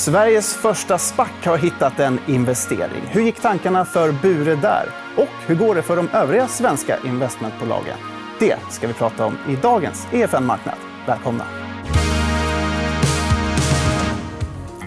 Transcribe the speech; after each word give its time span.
Sveriges 0.00 0.54
första 0.54 0.98
SPAC 0.98 1.28
har 1.44 1.56
hittat 1.58 2.00
en 2.00 2.18
investering. 2.26 3.02
Hur 3.06 3.22
gick 3.22 3.40
tankarna 3.40 3.84
för 3.84 4.12
Bure 4.12 4.54
där? 4.54 4.86
Och 5.16 5.28
hur 5.46 5.54
går 5.54 5.74
det 5.74 5.82
för 5.82 5.96
de 5.96 6.08
övriga 6.08 6.48
svenska 6.48 6.98
investmentbolagen? 7.04 7.96
Det 8.38 8.56
ska 8.70 8.86
vi 8.86 8.92
prata 8.92 9.24
om 9.26 9.36
i 9.48 9.56
dagens 9.56 10.06
EFN 10.12 10.44
Marknad. 10.44 10.74
Välkomna! 11.06 11.44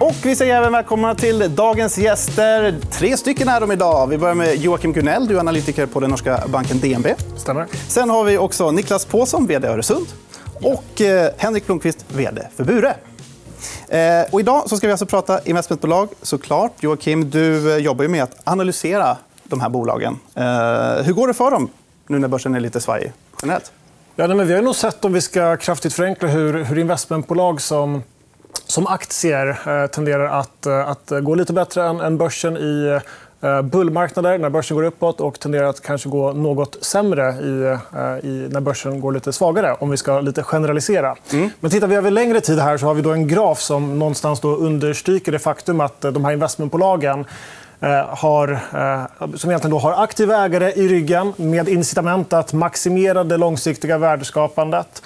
Och 0.00 0.14
vi 0.22 0.36
säger 0.36 0.56
även 0.56 0.72
välkomna 0.72 1.14
till 1.14 1.54
dagens 1.54 1.98
gäster. 1.98 2.74
Tre 2.90 3.16
stycken 3.16 3.48
är 3.48 3.60
de 3.60 3.72
idag. 3.72 4.06
Vi 4.06 4.18
börjar 4.18 4.34
med 4.34 4.56
Joakim 4.56 4.92
Gunell, 4.92 5.28
du 5.28 5.34
är 5.34 5.40
analytiker 5.40 5.86
på 5.86 6.00
den 6.00 6.10
norska 6.10 6.42
banken 6.48 6.80
DNB. 6.80 7.06
Stämmer. 7.36 7.66
Sen 7.88 8.10
har 8.10 8.24
vi 8.24 8.38
också 8.38 8.70
Niklas 8.70 9.04
Påsson, 9.04 9.46
vd 9.46 9.68
Öresund. 9.68 10.06
Och 10.54 11.00
eh, 11.00 11.30
Henrik 11.38 11.66
Blomqvist, 11.66 12.04
vd 12.08 12.48
för 12.56 12.64
Bure. 12.64 12.96
Eh, 13.88 14.00
och 14.30 14.40
idag 14.40 14.62
så 14.68 14.76
ska 14.76 14.86
vi 14.86 14.90
alltså 14.90 15.06
prata 15.06 15.40
investmentbolag. 15.44 16.08
såklart. 16.22 16.72
Joakim, 16.80 17.30
du 17.30 17.72
eh, 17.72 17.78
jobbar 17.78 18.02
ju 18.02 18.08
med 18.08 18.22
att 18.22 18.36
analysera 18.44 19.16
de 19.44 19.60
här 19.60 19.68
bolagen. 19.68 20.18
Eh, 20.34 20.44
hur 21.04 21.12
går 21.12 21.28
det 21.28 21.34
för 21.34 21.50
dem 21.50 21.68
nu 22.06 22.18
när 22.18 22.28
börsen 22.28 22.54
är 22.54 22.60
lite 22.60 22.80
svajig 22.80 23.12
generellt? 23.42 23.72
Ja, 24.16 24.26
nej, 24.26 24.36
men 24.36 24.46
vi 24.46 24.54
har 24.54 24.62
nog 24.62 24.74
sett, 24.74 25.04
om 25.04 25.12
vi 25.12 25.20
ska 25.20 25.56
kraftigt 25.56 25.94
förenkla, 25.94 26.28
hur, 26.28 26.64
hur 26.64 26.78
investmentbolag 26.78 27.60
som 27.60 28.02
som 28.66 28.86
aktier 28.86 29.48
eh, 29.66 29.86
tenderar 29.86 30.40
att, 30.40 30.66
eh, 30.66 30.88
att 30.88 31.12
gå 31.22 31.34
lite 31.34 31.52
bättre 31.52 31.88
än, 31.88 32.00
än 32.00 32.18
börsen 32.18 32.56
i 32.56 33.00
bullmarknader 33.64 34.38
när 34.38 34.50
börsen 34.50 34.76
går 34.76 34.84
uppåt 34.84 35.20
och 35.20 35.40
tenderar 35.40 35.68
att 35.68 35.80
kanske 35.80 36.08
gå 36.08 36.32
något 36.32 36.84
sämre 36.84 37.28
i, 37.28 37.78
i, 38.26 38.48
när 38.50 38.60
börsen 38.60 39.00
går 39.00 39.12
lite 39.12 39.32
svagare, 39.32 39.74
om 39.74 39.90
vi 39.90 39.96
ska 39.96 40.20
lite 40.20 40.42
generalisera. 40.42 41.16
Mm. 41.32 41.50
Men 41.60 41.70
tittar 41.70 41.86
vi 41.86 41.94
över 41.94 42.10
längre 42.10 42.40
tid 42.40 42.58
här 42.58 42.76
så 42.76 42.86
har 42.86 42.94
vi 42.94 43.02
då 43.02 43.12
en 43.12 43.28
graf 43.28 43.60
som 43.60 43.98
någonstans 43.98 44.40
då 44.40 44.56
understryker 44.56 45.32
det 45.32 45.38
faktum 45.38 45.80
att 45.80 46.00
de 46.00 46.24
här 46.24 46.32
investmentbolagen 46.32 47.24
har, 48.06 48.60
som 49.36 49.50
egentligen 49.50 49.70
då 49.70 49.78
har 49.78 50.02
aktiva 50.02 50.44
ägare 50.44 50.72
i 50.72 50.88
ryggen 50.88 51.32
med 51.36 51.68
incitament 51.68 52.32
att 52.32 52.52
maximera 52.52 53.24
det 53.24 53.36
långsiktiga 53.36 53.98
värdeskapandet 53.98 55.02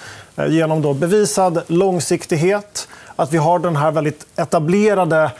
genom 0.48 0.82
då 0.82 0.94
bevisad 0.94 1.62
långsiktighet 1.66 2.88
att 3.16 3.32
vi 3.32 3.38
har 3.38 3.58
den 3.58 3.76
här 3.76 3.90
väldigt 3.90 4.26
etablerade 4.36 5.22
eh, 5.22 5.30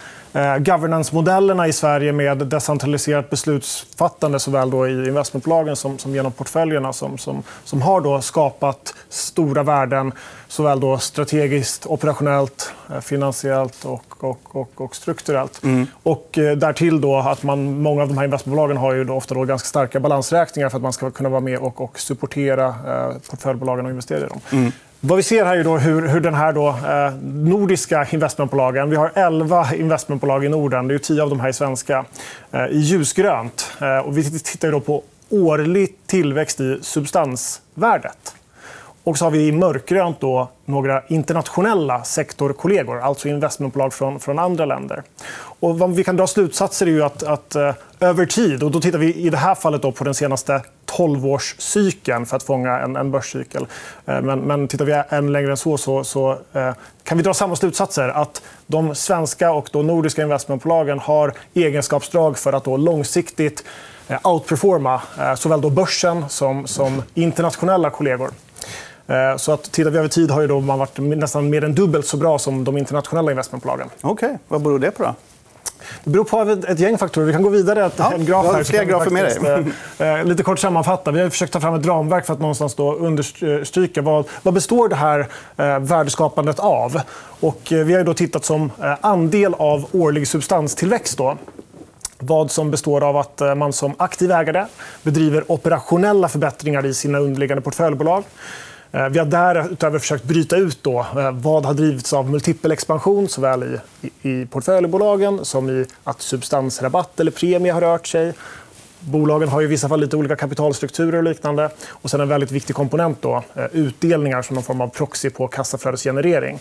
governance-modellerna 0.59 1.69
i 1.69 1.73
Sverige 1.73 2.13
med 2.13 2.39
decentraliserat 2.39 3.31
beslutsfattande 3.31 4.39
såväl 4.39 4.71
då 4.71 4.89
i 4.89 5.09
investmentbolagen 5.09 5.77
som, 5.77 5.99
som 5.99 6.15
genom 6.15 6.33
portföljerna 6.33 6.93
som, 6.93 7.19
som, 7.19 7.43
som 7.65 7.83
har 7.83 8.01
då 8.01 8.21
skapat 8.21 8.95
stora 9.09 9.63
värden 9.63 10.13
såväl 10.49 10.81
då 10.81 10.99
strategiskt, 10.99 11.87
operationellt, 11.87 12.73
eh, 12.91 13.01
finansiellt 13.01 13.85
och, 13.85 14.25
och, 14.25 14.41
och, 14.57 14.81
och 14.81 14.97
strukturellt. 14.97 15.63
Mm. 15.65 15.87
Och 16.03 16.39
eh, 16.39 16.57
därtill 16.57 17.01
då 17.01 17.17
att 17.17 17.43
man, 17.43 17.83
många 17.83 18.03
av 18.03 18.09
de 18.09 18.19
här 18.19 18.25
investmentbolagen 18.25 18.77
har 18.77 18.95
ju 18.95 19.05
då 19.05 19.15
ofta 19.15 19.35
då 19.35 19.45
ganska 19.45 19.67
starka 19.67 20.01
balansräkningar 20.01 20.69
för 20.69 20.77
att 20.77 20.83
man 20.83 20.93
ska 20.93 21.11
kunna 21.11 21.29
vara 21.29 21.41
med 21.41 21.59
och, 21.59 21.81
och 21.81 21.99
supportera 21.99 22.67
eh, 22.67 23.17
portföljbolagen 23.31 23.85
och 23.85 23.91
investera 23.91 24.19
i 24.19 24.29
dem. 24.29 24.41
Mm. 24.53 24.73
Vad 25.01 25.17
vi 25.17 25.23
ser 25.23 25.45
här 25.45 25.57
är 25.57 25.65
då 25.65 25.79
hur, 25.79 26.09
hur 26.09 26.21
den 26.21 26.35
här 26.35 26.53
då, 26.53 26.69
eh, 26.69 27.15
nordiska 27.23 28.07
investmentbolagen... 28.11 28.91
Vi 28.91 28.97
har 28.97 29.13
11 29.15 29.75
investmentbolag 29.75 30.45
i 30.45 30.49
Norden. 30.49 30.89
Det 30.89 30.95
är 30.95 30.99
10 30.99 31.23
av 31.23 31.31
dem 31.31 31.41
här 31.41 31.49
är 31.49 31.53
svenska. 31.53 32.05
Eh, 32.53 32.67
I 32.67 32.79
ljusgrönt. 32.79 33.73
Eh, 33.81 33.99
och 33.99 34.19
vi 34.19 34.41
tittar 34.41 34.73
då 34.73 34.81
på 34.81 35.03
årlig 35.29 35.95
tillväxt 36.07 36.61
i 36.61 36.79
substansvärdet. 36.83 38.35
Och 39.05 39.19
så 39.19 39.25
har 39.25 39.31
vi 39.31 39.47
i 39.47 39.53
mörkgrönt 39.53 40.21
då 40.21 40.49
några 40.65 41.03
internationella 41.07 42.05
sektorkollegor, 42.05 43.01
alltså 43.01 43.29
investmentbolag 43.29 43.95
från, 43.95 44.21
från 44.21 44.39
andra 44.39 44.65
länder. 44.65 45.03
Och 45.61 45.79
vad 45.79 45.95
vi 45.95 46.05
kan 46.05 46.17
dra 46.17 46.27
slutsatser 46.27 46.87
är 46.87 46.91
ju 46.91 47.03
att, 47.03 47.23
att 47.23 47.55
eh, 47.55 47.75
över 48.01 48.27
tid, 48.27 48.63
och 48.63 48.71
då 48.71 48.81
tittar 48.81 48.99
vi 48.99 49.15
i 49.15 49.31
det 49.31 49.37
här 49.37 49.55
fallet 49.55 49.83
då 49.83 49.93
på 49.93 50.05
den 50.05 50.15
senaste 50.15 50.63
12-årscykeln 50.97 52.25
för 52.25 52.37
att 52.37 52.43
fånga 52.43 52.79
en, 52.79 52.97
en 52.97 53.11
börscykel. 53.11 53.67
Eh, 54.07 54.21
men, 54.21 54.41
men 54.41 54.69
tittar 54.69 54.85
vi 54.85 55.03
än 55.09 55.33
längre 55.33 55.51
än 55.51 55.57
så, 55.57 55.79
så, 55.79 56.05
så 56.05 56.39
eh, 56.53 56.73
kan 57.05 57.19
vi 57.19 57.25
dra 57.25 57.35
samma 57.35 57.57
slutsatser. 57.57 58.09
Att 58.09 58.43
de 58.67 58.95
svenska 58.95 59.53
och 59.53 59.69
då 59.73 59.83
nordiska 59.83 60.23
investmentbolagen 60.23 60.99
har 60.99 61.33
egenskapsdrag 61.55 62.39
för 62.39 62.53
att 62.53 62.65
då 62.65 62.77
långsiktigt 62.77 63.65
eh, 64.09 64.27
outperforma 64.27 65.03
såväl 65.37 65.61
då 65.61 65.71
börsen 65.71 66.29
som, 66.29 66.67
som 66.67 67.03
internationella 67.15 67.91
kollegor. 67.91 68.31
Så 69.37 69.53
att 69.53 69.73
tittar 69.73 69.91
vi 69.91 69.99
över 69.99 70.09
tid 70.09 70.31
har 70.31 70.41
ju 70.41 70.47
då 70.47 70.61
man 70.61 70.79
varit 70.79 70.99
nästan 70.99 71.51
mer 71.51 71.65
än 71.65 71.75
dubbelt 71.75 72.07
så 72.07 72.17
bra 72.17 72.39
som 72.39 72.65
de 72.65 72.79
internationella 72.79 73.31
investmentbolagen. 73.31 73.89
Okay. 74.03 74.37
Vad 74.49 74.63
beror 74.63 74.79
det 74.79 74.91
på? 74.91 75.03
Då? 75.03 75.15
Det 76.05 76.11
beror 76.11 76.25
på 76.25 76.67
ett 76.69 76.79
gäng 76.79 76.99
faktorer. 76.99 77.27
Vi 77.27 77.33
kan 77.33 77.43
gå 77.43 77.49
vidare. 77.49 77.91
Ja, 77.97 78.13
en 78.13 78.25
graf 78.27 78.47
här. 78.55 78.65
Fler 78.65 78.85
grafer 78.85 79.11
med 79.11 79.25
dig. 79.25 80.09
Eh, 80.09 80.25
lite 80.25 80.43
kort 80.43 80.59
sammanfatta. 80.59 81.11
Vi 81.11 81.21
har 81.21 81.31
försökt 81.31 81.53
ta 81.53 81.61
fram 81.61 81.75
ett 81.75 81.87
ramverk 81.87 82.27
för 82.27 82.33
att 82.33 82.41
någonstans 82.41 82.75
då 82.75 82.95
understryka 82.95 84.03
vad, 84.03 84.29
vad 84.43 84.55
består 84.55 84.89
det 84.89 84.97
här 84.97 85.29
eh, 85.57 85.79
värdeskapandet 85.79 86.59
av. 86.59 87.01
Och 87.41 87.61
vi 87.71 87.95
har 87.95 88.05
då 88.05 88.15
tittat 88.15 88.45
som 88.45 88.71
andel 89.01 89.55
av 89.55 89.87
årlig 89.93 90.29
substanstillväxt. 90.29 91.19
Då 91.19 91.37
vad 92.19 92.51
som 92.51 92.71
består 92.71 93.05
av 93.05 93.17
att 93.17 93.43
man 93.57 93.73
som 93.73 93.95
aktiv 93.97 94.31
ägare 94.31 94.67
bedriver 95.03 95.53
operationella 95.53 96.29
förbättringar 96.29 96.87
i 96.87 96.95
sina 96.95 97.19
underliggande 97.19 97.63
portföljbolag. 97.63 98.25
Eh, 98.93 99.09
vi 99.09 99.19
har 99.19 99.27
därutöver 99.27 99.99
försökt 99.99 100.25
bryta 100.25 100.57
ut 100.57 100.83
då, 100.83 101.01
eh, 101.01 101.31
vad 101.33 101.67
har 101.67 101.75
drivits 101.75 102.13
av 102.13 102.31
multipel 102.31 102.73
expansion 102.73 103.29
såväl 103.29 103.81
i, 104.03 104.29
i 104.29 104.47
portföljbolagen 104.47 105.45
som 105.45 105.71
i 105.71 105.87
att 106.05 106.23
substansrabatt 106.23 107.21
eller 107.21 107.31
premie 107.31 107.73
har 107.73 107.81
rört 107.81 108.07
sig. 108.07 108.33
Bolagen 109.01 109.49
har 109.49 109.63
i 109.63 109.67
vissa 109.67 109.89
fall 109.89 110.01
lite 110.01 110.17
olika 110.17 110.37
kapitalstrukturer 110.37 111.19
och 111.19 111.25
liknande. 111.25 111.71
Och 111.89 112.11
sen 112.11 112.21
en 112.21 112.29
väldigt 112.29 112.51
viktig 112.51 112.77
komponent, 112.77 113.23
då, 113.23 113.43
eh, 113.55 113.65
utdelningar 113.73 114.43
som 114.43 114.55
någon 114.55 114.65
form 114.65 114.81
av 114.81 114.89
proxy 114.89 115.31
på 115.31 115.49
kassaflödesgenerering. 115.49 116.59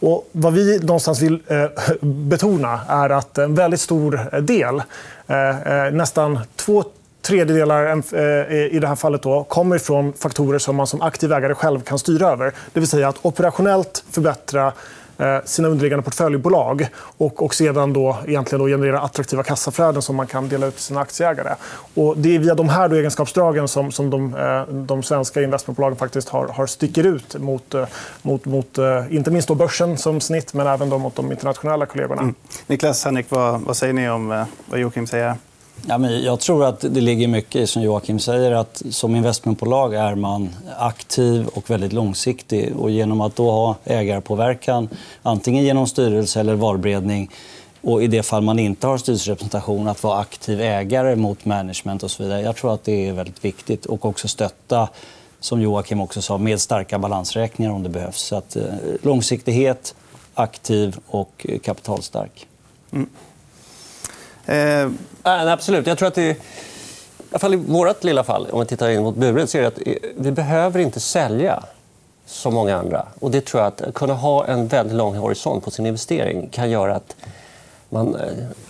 Och 0.00 0.28
vad 0.32 0.52
vi 0.52 0.78
någonstans 0.78 1.22
vill 1.22 1.42
betona 2.00 2.80
är 2.88 3.10
att 3.10 3.38
en 3.38 3.54
väldigt 3.54 3.80
stor 3.80 4.40
del, 4.40 4.82
nästan 5.92 6.38
två 6.56 6.84
tredjedelar 7.28 8.02
eh, 8.12 8.76
i 8.76 8.78
det 8.80 8.86
här 8.86 8.96
fallet 8.96 9.22
då, 9.22 9.44
kommer 9.44 9.78
från 9.78 10.12
faktorer 10.12 10.58
som 10.58 10.76
man 10.76 10.86
som 10.86 11.02
aktiv 11.02 11.32
ägare 11.32 11.54
själv 11.54 11.80
kan 11.80 11.98
styra 11.98 12.28
över. 12.28 12.52
Det 12.72 12.80
vill 12.80 12.88
säga 12.88 13.08
att 13.08 13.16
operationellt 13.22 14.04
förbättra 14.10 14.72
eh, 15.18 15.38
sina 15.44 15.68
underliggande 15.68 16.02
portföljbolag 16.02 16.88
och, 16.96 17.42
och 17.42 17.54
sedan 17.54 17.92
då 17.92 18.16
egentligen 18.26 18.64
då 18.64 18.68
generera 18.68 19.00
attraktiva 19.00 19.42
kassaflöden 19.42 20.02
som 20.02 20.16
man 20.16 20.26
kan 20.26 20.48
dela 20.48 20.66
ut 20.66 20.74
till 20.74 20.84
sina 20.84 21.00
aktieägare. 21.00 21.54
Och 21.94 22.18
det 22.18 22.34
är 22.34 22.38
via 22.38 22.54
de 22.54 22.68
här 22.68 22.88
då 22.88 22.96
egenskapsdragen 22.96 23.68
som, 23.68 23.92
som 23.92 24.10
de, 24.10 24.34
eh, 24.34 24.74
de 24.74 25.02
svenska 25.02 25.42
investmentbolagen 25.42 25.96
faktiskt 25.96 26.28
har, 26.28 26.48
har 26.48 26.66
sticker 26.66 27.06
ut 27.06 27.38
mot, 27.38 27.74
mot, 28.22 28.44
mot 28.44 28.78
inte 29.10 29.30
minst 29.30 29.48
då 29.48 29.54
börsen 29.54 29.98
som 29.98 30.20
snitt 30.20 30.54
men 30.54 30.66
även 30.66 30.90
då 30.90 30.98
mot 30.98 31.16
de 31.16 31.32
internationella 31.32 31.86
kollegorna. 31.86 32.22
Mm. 32.22 32.34
Niklas, 32.66 33.04
Henrik, 33.04 33.26
vad, 33.28 33.60
vad 33.60 33.76
säger 33.76 33.92
ni 33.92 34.10
om 34.10 34.44
vad 34.66 34.80
Joakim 34.80 35.06
säger? 35.06 35.36
Ja, 35.86 35.98
men 35.98 36.22
jag 36.22 36.40
tror 36.40 36.64
att 36.64 36.80
det 36.80 37.00
ligger 37.00 37.28
mycket 37.28 37.56
i 37.56 37.66
som 37.66 37.82
Joakim 37.82 38.18
säger 38.18 38.52
att 38.52 38.82
som 38.90 39.16
investmentbolag 39.16 39.94
är 39.94 40.14
man 40.14 40.48
aktiv 40.78 41.46
och 41.46 41.70
väldigt 41.70 41.92
långsiktig. 41.92 42.76
Och 42.76 42.90
genom 42.90 43.20
att 43.20 43.36
då 43.36 43.50
ha 43.50 43.76
ägarpåverkan, 43.84 44.88
antingen 45.22 45.64
genom 45.64 45.86
styrelse 45.86 46.40
eller 46.40 46.54
valberedning 46.54 47.30
och 47.80 48.02
i 48.02 48.06
det 48.06 48.22
fall 48.22 48.42
man 48.42 48.58
inte 48.58 48.86
har 48.86 48.98
styrelserepresentation, 48.98 49.88
att 49.88 50.02
vara 50.02 50.20
aktiv 50.20 50.60
ägare 50.60 51.16
mot 51.16 51.44
management 51.44 52.02
och 52.02 52.10
så 52.10 52.22
vidare. 52.22 52.40
Jag 52.40 52.56
tror 52.56 52.74
att 52.74 52.84
det 52.84 53.08
är 53.08 53.12
väldigt 53.12 53.44
viktigt. 53.44 53.86
Och 53.86 54.04
också 54.04 54.28
stötta, 54.28 54.88
som 55.40 55.60
Joakim 55.60 56.00
också 56.00 56.22
sa, 56.22 56.38
med 56.38 56.60
starka 56.60 56.98
balansräkningar 56.98 57.72
om 57.72 57.82
det 57.82 57.88
behövs. 57.88 58.20
Så 58.20 58.36
att, 58.36 58.56
eh, 58.56 58.62
långsiktighet, 59.02 59.94
aktiv 60.34 60.96
och 61.06 61.46
eh, 61.48 61.58
kapitalstark. 61.58 62.46
Mm. 62.92 63.08
Eh... 64.48 64.90
absolut. 65.22 65.86
Jag 65.86 65.98
tror 65.98 66.08
att 66.08 66.14
det... 66.14 66.22
I 66.28 66.36
alla 67.30 67.38
fall 67.38 67.54
i 67.54 67.56
vårt 67.56 68.04
lilla 68.04 68.24
fall, 68.24 68.46
om 68.50 68.60
vi 68.60 68.66
tittar 68.66 68.88
in 68.90 69.02
mot 69.02 69.16
Bure, 69.16 69.46
så 69.46 69.58
är 69.58 69.62
det 69.62 69.68
att 69.68 69.78
vi 70.16 70.30
behöver 70.30 70.80
inte 70.80 71.00
sälja 71.00 71.62
som 72.26 72.54
många 72.54 72.76
andra. 72.76 73.06
Och 73.20 73.30
det 73.30 73.40
tror 73.40 73.62
jag 73.62 73.72
att 73.72 73.94
kunna 73.94 74.14
ha 74.14 74.46
en 74.46 74.68
väldigt 74.68 74.96
lång 74.96 75.16
horisont 75.16 75.64
på 75.64 75.70
sin 75.70 75.86
investering 75.86 76.48
kan 76.48 76.70
göra 76.70 76.96
att 76.96 77.16
man 77.88 78.14
eh, 78.14 78.22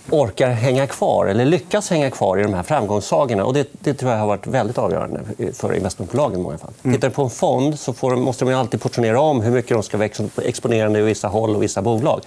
orkar 0.09 0.49
hänga 0.49 0.87
kvar 0.87 1.25
eller 1.25 1.45
lyckas 1.45 1.89
hänga 1.89 2.11
kvar 2.11 2.37
i 2.37 2.43
de 2.43 2.53
här 2.53 2.63
framgångssagorna. 2.63 3.45
Och 3.45 3.53
det, 3.53 3.67
det 3.71 3.93
tror 3.93 4.11
jag 4.11 4.19
har 4.19 4.27
varit 4.27 4.47
väldigt 4.47 4.77
avgörande 4.77 5.21
för 5.53 5.75
investmentbolagen. 5.75 6.39
I 6.39 6.43
många 6.43 6.57
fall. 6.57 6.71
Mm. 6.83 6.95
Tittar 6.95 7.09
du 7.09 7.15
på 7.15 7.23
en 7.23 7.29
fond 7.29 7.79
så 7.79 7.93
får, 7.93 8.15
måste 8.15 8.45
de 8.45 8.53
alltid 8.53 8.81
portionera 8.81 9.21
om 9.21 9.41
hur 9.41 9.51
mycket 9.51 9.71
de 9.71 9.83
ska 9.83 9.97
vara 9.97 10.09
exponerande 10.43 10.99
i 10.99 11.01
vissa 11.01 11.27
håll 11.27 11.55
och 11.55 11.63
vissa 11.63 11.81
bolag. 11.81 12.21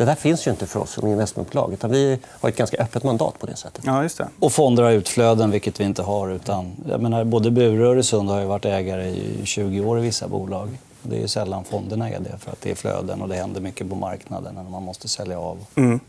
Det 0.00 0.06
där 0.06 0.14
finns 0.14 0.46
ju 0.46 0.50
inte 0.50 0.66
för 0.66 0.80
oss 0.80 0.90
som 0.90 1.08
investmentbolag. 1.08 1.72
Utan 1.72 1.90
vi 1.90 2.18
har 2.40 2.48
ett 2.48 2.56
ganska 2.56 2.76
öppet 2.76 3.04
mandat 3.04 3.38
på 3.38 3.46
det 3.46 3.56
sättet. 3.56 3.84
Ja, 3.86 4.02
just 4.02 4.18
det. 4.18 4.28
Och 4.38 4.52
fonder 4.52 4.82
har 4.82 4.90
utflöden, 4.90 5.50
vilket 5.50 5.80
vi 5.80 5.84
inte 5.84 6.02
har. 6.02 6.30
Utan, 6.30 6.72
jag 6.88 7.00
menar, 7.00 7.24
både 7.24 7.50
Bure 7.50 7.86
och 7.86 7.92
Öresund 7.92 8.30
har 8.30 8.40
ju 8.40 8.46
varit 8.46 8.64
ägare 8.64 9.08
i 9.08 9.40
20 9.44 9.80
år 9.80 9.98
i 9.98 10.02
vissa 10.02 10.28
bolag. 10.28 10.78
Det 11.02 11.22
är 11.22 11.26
sällan 11.26 11.64
fonderna 11.64 12.10
är 12.10 12.20
det, 12.20 12.38
för 12.38 12.50
att 12.50 12.60
det 12.60 12.70
är 12.70 12.74
flöden 12.74 13.22
och 13.22 13.28
det 13.28 13.34
händer 13.34 13.60
mycket 13.60 13.88
på 13.88 13.94
marknaden 13.94 14.54
när 14.54 14.62
man 14.62 14.82
måste 14.82 15.08
sälja 15.08 15.38
av. 15.38 15.58
Mm. 15.74 16.00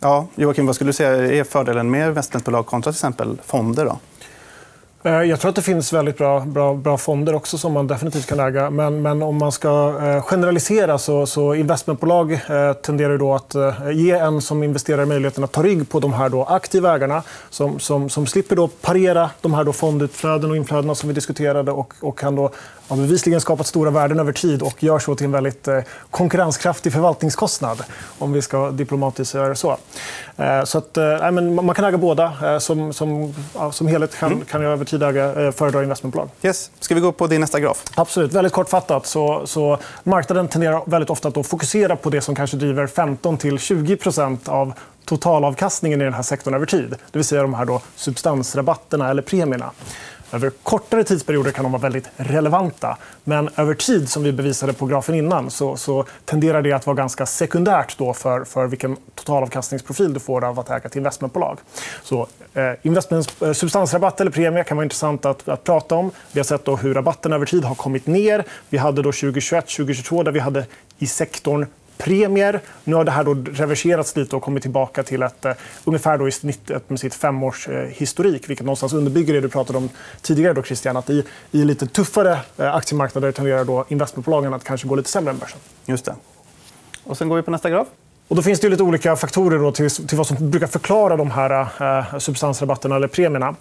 Ja, 0.00 0.26
Joakim, 0.34 0.66
vad 0.66 0.74
skulle 0.74 0.88
du 0.88 0.92
säga 0.92 1.40
är 1.40 1.44
fördelen 1.44 1.90
med 1.90 2.08
investmentbolag 2.08 2.66
kontra 2.66 2.92
till 2.92 2.96
exempel 2.96 3.38
fonder? 3.44 3.84
Då? 3.84 3.98
Eh, 5.02 5.22
jag 5.22 5.40
tror 5.40 5.48
att 5.48 5.56
det 5.56 5.62
finns 5.62 5.92
väldigt 5.92 6.18
bra, 6.18 6.40
bra, 6.40 6.74
bra 6.74 6.98
fonder 6.98 7.34
också 7.34 7.58
som 7.58 7.72
man 7.72 7.86
definitivt 7.86 8.26
kan 8.26 8.40
äga. 8.40 8.70
Men, 8.70 9.02
men 9.02 9.22
om 9.22 9.36
man 9.36 9.52
ska 9.52 9.98
eh, 10.02 10.22
generalisera 10.22 10.98
så, 10.98 11.26
så 11.26 11.54
investmentbolag 11.54 12.32
eh, 12.32 12.72
tenderar 12.72 13.18
då 13.18 13.34
att 13.34 13.54
ge 13.94 14.10
en 14.10 14.40
som 14.40 14.62
investerar 14.62 15.04
möjligheten 15.04 15.44
att 15.44 15.52
ta 15.52 15.62
rygg 15.62 15.88
på 15.88 16.00
de 16.00 16.12
här 16.12 16.28
då 16.28 16.44
aktiva 16.44 16.94
ägarna 16.94 17.22
som, 17.50 17.80
som, 17.80 18.10
som 18.10 18.26
slipper 18.26 18.56
då 18.56 18.68
parera 18.68 19.30
de 19.40 19.54
här 19.54 19.64
då 19.64 19.72
fondutflöden 19.72 20.50
och 20.50 20.56
inflödena 20.56 20.94
som 20.94 21.08
vi 21.08 21.14
diskuterade 21.14 21.72
och, 21.72 21.94
och 22.00 22.18
kan 22.18 22.36
då 22.36 22.50
har 22.88 22.96
bevisligen 22.96 23.40
skapat 23.40 23.66
stora 23.66 23.90
värden 23.90 24.20
över 24.20 24.32
tid 24.32 24.62
och 24.62 24.82
gör 24.82 24.98
så 24.98 25.14
till 25.14 25.24
en 25.24 25.32
väldigt 25.32 25.68
konkurrenskraftig 26.10 26.92
förvaltningskostnad. 26.92 27.82
Om 28.18 28.32
vi 28.32 28.42
ska 28.42 28.70
diplomatiskt 28.70 29.34
göra 29.34 29.54
så. 29.54 29.76
Så 30.64 30.78
att, 30.78 30.96
eh, 30.96 31.30
man 31.30 31.74
kan 31.74 31.84
äga 31.84 31.98
båda. 31.98 32.60
Som, 32.60 32.92
som, 32.92 33.34
som 33.72 33.86
helhet 33.86 34.18
kan, 34.18 34.32
mm. 34.32 34.44
kan 34.44 34.62
jag 34.62 34.76
över 34.94 35.12
tid 35.12 35.38
äga, 35.38 35.52
föredra 35.52 35.82
investmentbolag. 35.82 36.28
Yes. 36.42 36.70
Ska 36.80 36.94
vi 36.94 37.00
gå 37.00 37.12
på 37.12 37.26
din 37.26 37.40
nästa 37.40 37.60
graf? 37.60 37.84
Absolut. 37.94 38.32
Väldigt 38.32 38.52
kortfattat. 38.52 39.06
Så, 39.06 39.46
så 39.46 39.78
marknaden 40.04 40.48
tenderar 40.48 40.82
väldigt 40.86 41.10
ofta 41.10 41.28
att 41.28 41.46
fokusera 41.46 41.96
på 41.96 42.10
det 42.10 42.20
som 42.20 42.34
kanske 42.34 42.56
driver 42.56 42.86
15-20% 42.86 44.48
av 44.48 44.72
totalavkastningen 45.04 46.00
i 46.00 46.04
den 46.04 46.14
här 46.14 46.22
sektorn 46.22 46.54
över 46.54 46.66
tid. 46.66 46.90
Det 46.90 47.18
vill 47.18 47.24
säga 47.24 47.42
de 47.42 47.54
här 47.54 47.64
då 47.64 47.80
substansrabatterna 47.96 49.10
eller 49.10 49.22
premierna. 49.22 49.70
Över 50.32 50.50
kortare 50.62 51.04
tidsperioder 51.04 51.50
kan 51.50 51.62
de 51.62 51.72
vara 51.72 51.82
väldigt 51.82 52.08
relevanta. 52.16 52.96
Men 53.24 53.48
över 53.56 53.74
tid, 53.74 54.08
som 54.08 54.22
vi 54.22 54.32
bevisade 54.32 54.72
på 54.72 54.86
grafen 54.86 55.14
innan, 55.14 55.50
så, 55.50 55.76
så 55.76 56.04
tenderar 56.24 56.62
det 56.62 56.72
att 56.72 56.86
vara 56.86 56.96
ganska 56.96 57.26
sekundärt 57.26 57.98
då 57.98 58.14
för, 58.14 58.44
för 58.44 58.66
vilken 58.66 58.96
totalavkastningsprofil 59.14 60.14
du 60.14 60.20
får 60.20 60.44
av 60.44 60.60
att 60.60 60.70
äga 60.70 60.80
ett 60.84 60.96
investmentbolag. 60.96 61.58
Så, 62.02 62.26
Eh, 62.58 63.48
eh, 63.48 63.52
substansrabatt 63.52 64.20
eller 64.20 64.30
premie 64.30 64.64
kan 64.64 64.76
vara 64.76 64.84
intressant 64.84 65.24
att, 65.24 65.48
att 65.48 65.64
prata 65.64 65.94
om. 65.94 66.10
Vi 66.32 66.40
har 66.40 66.44
sett 66.44 66.64
då 66.64 66.76
hur 66.76 66.94
rabatten 66.94 67.32
över 67.32 67.46
tid 67.46 67.64
har 67.64 67.74
kommit 67.74 68.06
ner. 68.06 68.44
Vi 68.68 68.78
hade 68.78 69.02
då 69.02 69.10
2021-2022 69.10 70.24
där 70.24 70.32
vi 70.32 70.40
hade 70.40 70.66
i 70.98 71.06
sektorn 71.06 71.66
premier. 71.98 72.60
Nu 72.84 72.94
har 72.94 73.04
det 73.04 73.10
här 73.10 73.24
då 73.24 73.34
reverserats 73.34 74.16
lite 74.16 74.36
och 74.36 74.42
kommit 74.42 74.62
tillbaka 74.62 75.02
till 75.02 75.22
ett, 75.22 75.46
uh, 75.46 75.52
ungefär 75.84 76.18
då 76.18 76.28
i 76.28 76.32
snitt 76.32 76.70
med 76.86 77.00
sitt 77.00 77.14
femårshistorik. 77.14 78.34
Eh, 78.34 78.44
uh. 78.44 78.48
Vilket 78.48 78.66
någonstans 78.66 78.92
underbygger 78.92 79.34
det 79.34 79.40
du 79.40 79.48
pratade 79.48 79.78
om 79.78 79.88
tidigare, 80.22 80.52
då, 80.52 80.62
Christian. 80.62 80.96
Att 80.96 81.10
i, 81.10 81.24
i 81.50 81.64
lite 81.64 81.86
tuffare 81.86 82.38
uh, 82.60 82.74
aktiemarknader 82.74 83.32
tenderar 83.32 83.64
då 83.64 83.84
investmentbolagen 83.88 84.54
att 84.54 84.64
kanske 84.64 84.88
gå 84.88 84.94
lite 84.94 85.10
sämre 85.10 85.30
än 85.30 85.38
börsen. 85.38 85.58
Just 85.86 86.04
det. 86.04 86.14
Och 87.04 87.18
sen 87.18 87.28
går 87.28 87.36
vi 87.36 87.42
på 87.42 87.50
nästa 87.50 87.70
graf. 87.70 87.88
Och 88.28 88.36
då 88.36 88.42
finns 88.42 88.60
det 88.60 88.68
lite 88.68 88.82
olika 88.82 89.16
faktorer 89.16 89.58
då 89.58 89.72
till, 89.72 89.90
till 89.90 90.16
vad 90.16 90.26
som 90.26 90.50
brukar 90.50 90.66
förklara 90.66 91.16
de 91.16 91.30
här 91.30 91.60
eh, 91.80 92.18
substansrabatterna 92.18 92.96
eller 92.96 93.08
premierna. 93.08 93.54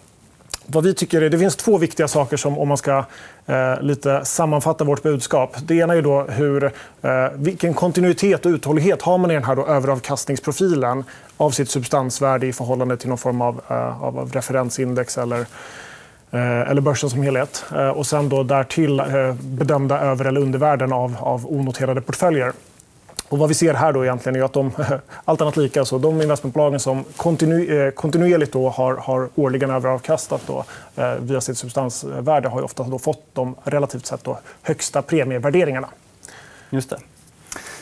Vad 0.66 0.84
vi 0.84 0.94
tycker 0.94 1.22
är, 1.22 1.30
det 1.30 1.40
finns 1.40 1.56
två 1.56 1.78
viktiga 1.78 2.08
saker 2.08 2.38
som 2.38 2.58
om 2.58 2.68
man 2.68 2.78
ska 2.78 3.06
eh, 3.46 3.81
lite 3.81 4.25
sammanfatta 4.25 4.84
vårt 4.84 5.04
budskap. 5.04 5.56
Det 5.62 5.75
ena 5.75 5.94
är 5.94 6.02
då 6.02 6.22
hur, 6.22 6.64
eh, 6.64 6.72
vilken 7.36 7.74
kontinuitet 7.74 8.46
och 8.46 8.50
uthållighet 8.50 9.02
har 9.02 9.18
man 9.18 9.31
i 9.31 9.34
den 9.34 9.44
här 9.44 9.56
då 9.56 9.68
överavkastningsprofilen 9.68 11.04
av 11.38 11.52
sitt 11.52 11.69
substansvärde 11.69 12.48
i 12.48 12.54
förhållande 12.54 12.98
till 12.98 13.10
någon 13.10 13.18
form 13.18 13.42
av, 13.42 13.62
eh, 13.68 14.04
av 14.04 14.31
referensindex 14.34 15.18
eller 15.18 15.40
eh, 16.31 16.69
eller 16.69 16.81
börsen 16.81 17.10
som 17.10 17.22
helhet. 17.22 17.66
Eh, 17.75 17.90
och 17.90 18.08
sen 18.08 18.30
då 18.30 18.44
därtill 18.44 19.00
eh, 19.00 19.34
bedömda 19.34 20.00
över 20.00 20.25
eller 20.25 20.42
undervärden 20.42 20.94
av, 20.94 21.16
av 21.19 21.46
onoterade 21.46 22.02
portföljer. 22.02 22.54
Och 23.30 23.38
vad 23.38 23.50
vi 23.50 23.56
ser 23.56 23.74
här 23.74 23.94
då 23.94 24.06
egentligen 24.06 24.36
är 24.36 24.44
att 24.46 24.54
de, 24.54 24.72
allt 25.26 25.42
annat 25.42 25.58
lika, 25.58 25.86
så 25.86 25.98
de 25.98 26.22
investmentbolagen 26.22 26.80
som 26.80 27.04
kontinu, 27.04 27.86
eh, 27.88 27.92
kontinuerligt 27.92 28.54
då 28.54 28.70
har, 28.70 28.96
har 28.96 29.30
årligen 29.36 29.70
överavkastat 29.70 30.42
då, 30.48 30.66
eh, 30.96 31.14
via 31.20 31.42
sitt 31.42 31.58
substansvärde 31.58 32.50
har 32.50 32.62
ofta 32.62 32.84
då 32.84 33.00
fått 33.00 33.24
de 33.34 33.56
relativt 33.64 34.06
sett 34.06 34.24
då 34.24 34.40
högsta 34.62 35.02
premievärderingarna. 35.02 35.90
Just 36.70 36.90
det. 36.90 37.00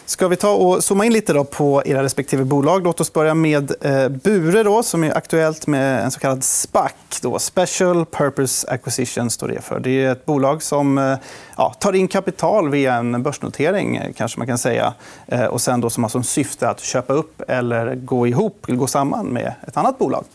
Ska 0.08 0.28
vi 0.28 0.36
ta 0.36 0.52
och 0.52 0.84
zooma 0.84 1.06
in 1.06 1.14
lite 1.14 1.34
då 1.34 1.44
på 1.44 1.84
era 1.86 2.04
respektive 2.04 2.44
bolag? 2.44 2.84
Låt 2.84 3.02
oss 3.02 3.14
börja 3.14 3.34
med 3.34 3.72
eh, 3.82 4.10
Bure 4.10 4.64
då, 4.64 4.84
som 4.84 5.04
är 5.04 5.18
aktuellt 5.18 5.68
med 5.68 6.04
en 6.04 6.12
så 6.12 6.20
kallad 6.20 6.44
SPAC. 6.44 6.92
Då. 7.22 7.40
Special 7.40 8.06
Purpose 8.06 8.68
Acquisition 8.72 9.30
står 9.30 9.48
det 9.48 9.62
för. 9.62 9.80
Det 9.80 10.06
är 10.06 10.12
ett 10.12 10.26
bolag 10.26 10.64
som 10.64 10.98
eh, 10.98 11.18
ja, 11.58 11.74
tar 11.80 11.94
in 11.94 12.08
kapital 12.08 12.70
via 12.70 12.94
en 12.94 13.24
börsnotering, 13.24 13.96
eh, 13.96 14.14
kanske 14.14 14.40
man 14.40 14.48
kan 14.48 14.58
säga. 14.58 14.94
Eh, 15.28 15.46
och 15.46 15.62
sen 15.62 15.82
då 15.82 15.90
som 15.90 16.04
har 16.04 16.10
som 16.10 16.24
syfte 16.24 16.70
att 16.70 16.80
köpa 16.80 17.14
upp 17.14 17.42
eller 17.48 17.96
gå 17.96 18.28
ihop, 18.28 18.66
eller 18.68 18.78
gå 18.78 18.88
samman 18.88 19.26
med 19.26 19.54
ett 19.68 19.78
annat 19.78 19.98
bolag. 19.98 20.26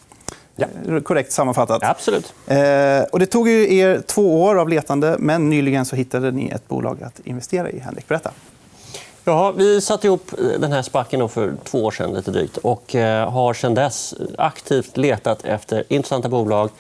Ja. 0.57 0.67
Eh, 0.89 1.01
korrekt 1.01 1.33
sammanfattat. 1.33 1.83
Absolut. 1.83 2.35
Eh, 2.47 3.03
och 3.13 3.19
det 3.19 3.27
tog 3.27 3.49
ju 3.49 3.77
er 3.77 4.03
två 4.07 4.43
år 4.43 4.59
av 4.59 4.69
letande, 4.69 5.17
men 5.19 5.51
nyligen 5.51 5.85
så 5.85 5.97
hittade 5.97 6.31
ni 6.31 6.49
ett 6.49 6.69
bolag 6.69 7.03
att 7.03 7.21
investera 7.25 7.71
i. 7.71 7.79
Henrik, 7.79 8.09
berätta. 8.09 8.31
Ja, 9.25 9.51
vi 9.51 9.81
satte 9.81 10.07
ihop 10.07 10.31
den 10.59 10.73
här 10.73 10.83
spacken 10.83 11.29
för 11.29 11.55
två 11.65 11.85
år 11.85 11.91
sedan 11.91 12.13
lite 12.13 12.31
drygt 12.31 12.57
och 12.57 12.95
eh, 12.95 13.31
har 13.31 13.55
sedan 13.55 13.75
dess 13.75 14.15
aktivt 14.39 14.97
letat 14.97 15.45
efter 15.45 15.85
intressanta 15.89 16.29
bolag 16.29 16.71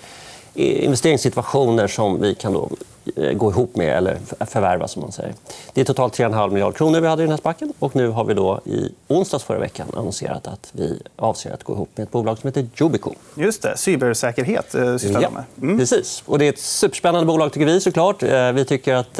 investeringssituationer 0.54 1.86
som 1.86 2.20
vi 2.20 2.34
kan 2.34 2.52
då 2.52 2.70
eh, 3.16 3.32
gå 3.32 3.50
ihop 3.50 3.76
med 3.76 3.96
eller 3.96 4.18
förvärva. 4.46 4.88
Som 4.88 5.02
man 5.02 5.12
säger. 5.12 5.34
Det 5.74 5.80
är 5.80 5.84
totalt 5.84 6.18
3,5 6.18 6.50
miljarder 6.50 6.76
kronor 6.76 7.00
vi 7.00 7.08
hade 7.08 7.22
i 7.22 7.24
den 7.24 7.30
här 7.30 7.38
spacken. 7.38 7.72
Och 7.78 7.96
nu 7.96 8.08
har 8.08 8.24
vi 8.24 8.34
då 8.34 8.60
i 8.64 8.92
onsdags 9.08 9.44
förra 9.44 9.58
veckan 9.58 9.86
annonserat 9.96 10.46
att 10.46 10.70
vi 10.72 11.02
avser 11.16 11.52
att 11.52 11.64
gå 11.64 11.72
ihop 11.72 11.88
med 11.94 12.04
ett 12.04 12.10
bolag 12.10 12.38
som 12.38 12.48
heter 12.48 12.68
Jubico. 12.74 13.14
Just 13.34 13.62
det. 13.62 13.76
Cybersäkerhet 13.76 14.74
eh, 14.74 14.96
sysslar 14.96 15.22
ja, 15.22 15.30
med. 15.30 15.44
Mm. 15.62 15.78
Precis. 15.78 16.22
Och 16.26 16.38
det 16.38 16.44
är 16.44 16.48
ett 16.52 16.58
superspännande 16.58 17.26
bolag, 17.26 17.52
tycker 17.52 17.66
vi. 17.66 17.80
såklart. 17.80 18.22
Vi 18.54 18.64
tycker 18.64 18.94
att 18.94 19.18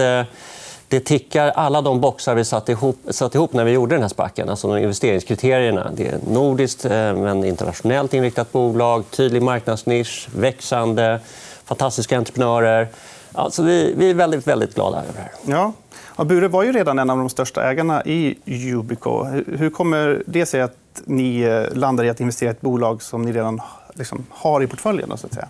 det 0.91 1.01
tickar 1.01 1.49
alla 1.49 1.83
de 1.83 2.01
boxar 2.01 2.35
vi 2.35 2.45
satte 2.45 2.73
ihop, 2.73 2.97
satt 3.11 3.35
ihop 3.35 3.53
när 3.53 3.65
vi 3.65 3.71
gjorde 3.71 3.95
den 3.95 4.03
här 4.03 4.09
spacken. 4.09 4.49
Alltså 4.49 4.79
investeringskriterierna. 4.79 5.91
Det 5.97 6.09
är 6.09 6.17
ett 6.17 6.29
nordiskt 6.29 6.85
eh, 6.85 6.91
men 6.91 7.45
internationellt 7.45 8.15
inriktat 8.15 8.53
bolag, 8.53 9.05
tydlig 9.11 9.43
marknadsnisch, 9.43 10.29
växande, 10.35 11.21
fantastiska 11.65 12.17
entreprenörer. 12.17 12.89
Alltså 13.33 13.63
vi, 13.63 13.95
vi 13.97 14.11
är 14.11 14.15
väldigt, 14.15 14.47
väldigt 14.47 14.75
glada 14.75 14.99
över 14.99 15.13
det 15.13 15.21
här. 15.21 15.31
Ja. 15.45 15.73
Ja, 16.17 16.25
Bure 16.25 16.49
var 16.49 16.63
ju 16.63 16.73
redan 16.73 16.99
en 16.99 17.11
av 17.11 17.19
de 17.19 17.29
största 17.29 17.71
ägarna 17.71 18.05
i 18.05 18.39
Yubico. 18.45 19.25
Hur 19.47 19.71
kommer 19.71 20.23
det 20.27 20.47
sig 20.47 20.61
att 20.61 20.77
ni 21.05 21.41
eh, 21.41 21.77
landar 21.77 22.05
i 22.05 22.11
att 22.11 22.21
investera 22.21 22.49
i 22.49 22.51
ett 22.51 22.61
bolag 22.61 23.03
som 23.03 23.23
ni 23.23 23.33
redan 23.33 23.61
liksom 23.95 24.27
har 24.31 24.63
i 24.63 24.67
portföljen? 24.67 25.19
Så 25.19 25.27
att 25.27 25.35
säga? 25.35 25.49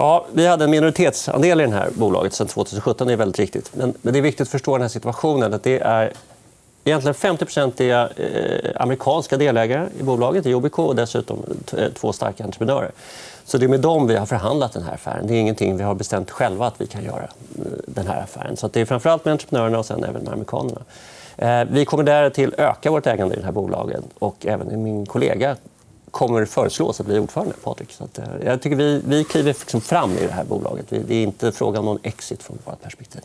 Ja, 0.00 0.26
vi 0.32 0.46
hade 0.46 0.64
en 0.64 0.70
minoritetsandel 0.70 1.60
i 1.60 1.66
det 1.66 1.72
här 1.72 1.90
bolaget 1.94 2.34
sen 2.34 2.46
2017. 2.46 3.06
Det 3.06 3.12
är 3.12 3.16
väldigt 3.16 3.38
riktigt. 3.38 3.70
Men, 3.74 3.94
men 4.02 4.12
det 4.12 4.18
är 4.18 4.22
viktigt 4.22 4.40
att 4.40 4.48
förstå 4.48 4.72
den 4.72 4.82
här 4.82 4.88
situationen. 4.88 5.54
Att 5.54 5.62
det 5.62 5.78
är 5.78 6.12
egentligen 6.84 7.14
50 7.14 7.82
är 7.82 8.12
eh, 8.16 8.82
amerikanska 8.82 9.36
delägare 9.36 9.88
i 10.00 10.02
bolaget, 10.02 10.46
i 10.46 10.50
Jobico 10.50 10.82
och 10.82 10.96
dessutom 10.96 11.38
eh, 11.76 11.88
två 11.94 12.12
starka 12.12 12.44
entreprenörer. 12.44 12.90
Så 13.44 13.58
det 13.58 13.66
är 13.66 13.68
med 13.68 13.80
dem 13.80 14.06
vi 14.06 14.16
har 14.16 14.26
förhandlat 14.26 14.72
den 14.72 14.82
här 14.82 14.94
affären. 14.94 15.26
Det 15.26 15.34
är 15.34 15.40
ingenting 15.40 15.76
vi 15.76 15.82
har 15.82 15.94
bestämt 15.94 16.30
själva 16.30 16.66
att 16.66 16.80
vi 16.80 16.86
kan 16.86 17.04
göra. 17.04 17.28
Eh, 17.58 17.62
den 17.86 18.06
här 18.06 18.22
affären. 18.22 18.56
Så 18.56 18.68
det 18.68 18.80
är 18.80 18.84
framförallt 18.84 19.24
med 19.24 19.32
entreprenörerna 19.32 19.78
och 19.78 19.86
sen 19.86 20.04
även 20.04 20.22
med 20.22 20.32
amerikanerna. 20.32 20.80
Vi 21.70 21.84
kommer 21.84 22.04
därtill 22.04 22.54
öka 22.58 22.90
vårt 22.90 23.06
ägande 23.06 23.34
i 23.34 23.38
det 23.38 23.44
här 23.44 23.52
bolaget. 23.52 24.04
Och 24.18 24.46
även 24.46 24.82
min 24.82 25.06
kollega 25.06 25.56
kommer 26.10 26.44
föreslås 26.44 27.00
att 27.00 27.06
bli 27.06 27.18
ordförande, 27.18 27.54
Patrik. 27.64 27.92
Så 27.92 28.04
att, 28.04 28.18
eh, 28.18 28.24
jag 28.44 28.62
tycker 28.62 28.76
vi, 28.76 29.02
vi 29.04 29.24
kliver 29.24 29.56
liksom 29.60 29.80
fram 29.80 30.12
i 30.12 30.26
det 30.26 30.32
här 30.32 30.44
bolaget. 30.44 30.86
Det 30.88 31.14
är 31.14 31.22
inte 31.22 31.52
fråga 31.52 31.78
om 31.78 31.84
någon 31.84 31.98
exit 32.02 32.42
från 32.42 32.58
vårt 32.64 32.82
perspektiv. 32.82 33.22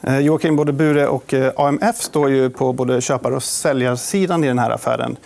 Eh, 0.00 0.18
Joakim, 0.18 0.56
både 0.56 0.72
Bure 0.72 1.06
och 1.06 1.34
eh, 1.34 1.52
AMF 1.56 1.96
står 1.96 2.30
ju 2.30 2.50
på 2.50 2.72
både 2.72 3.00
köpar 3.00 3.30
och 3.30 3.42
säljarsidan 3.42 4.44
i 4.44 4.46
den 4.46 4.58
här 4.58 4.70
affären. 4.70 5.16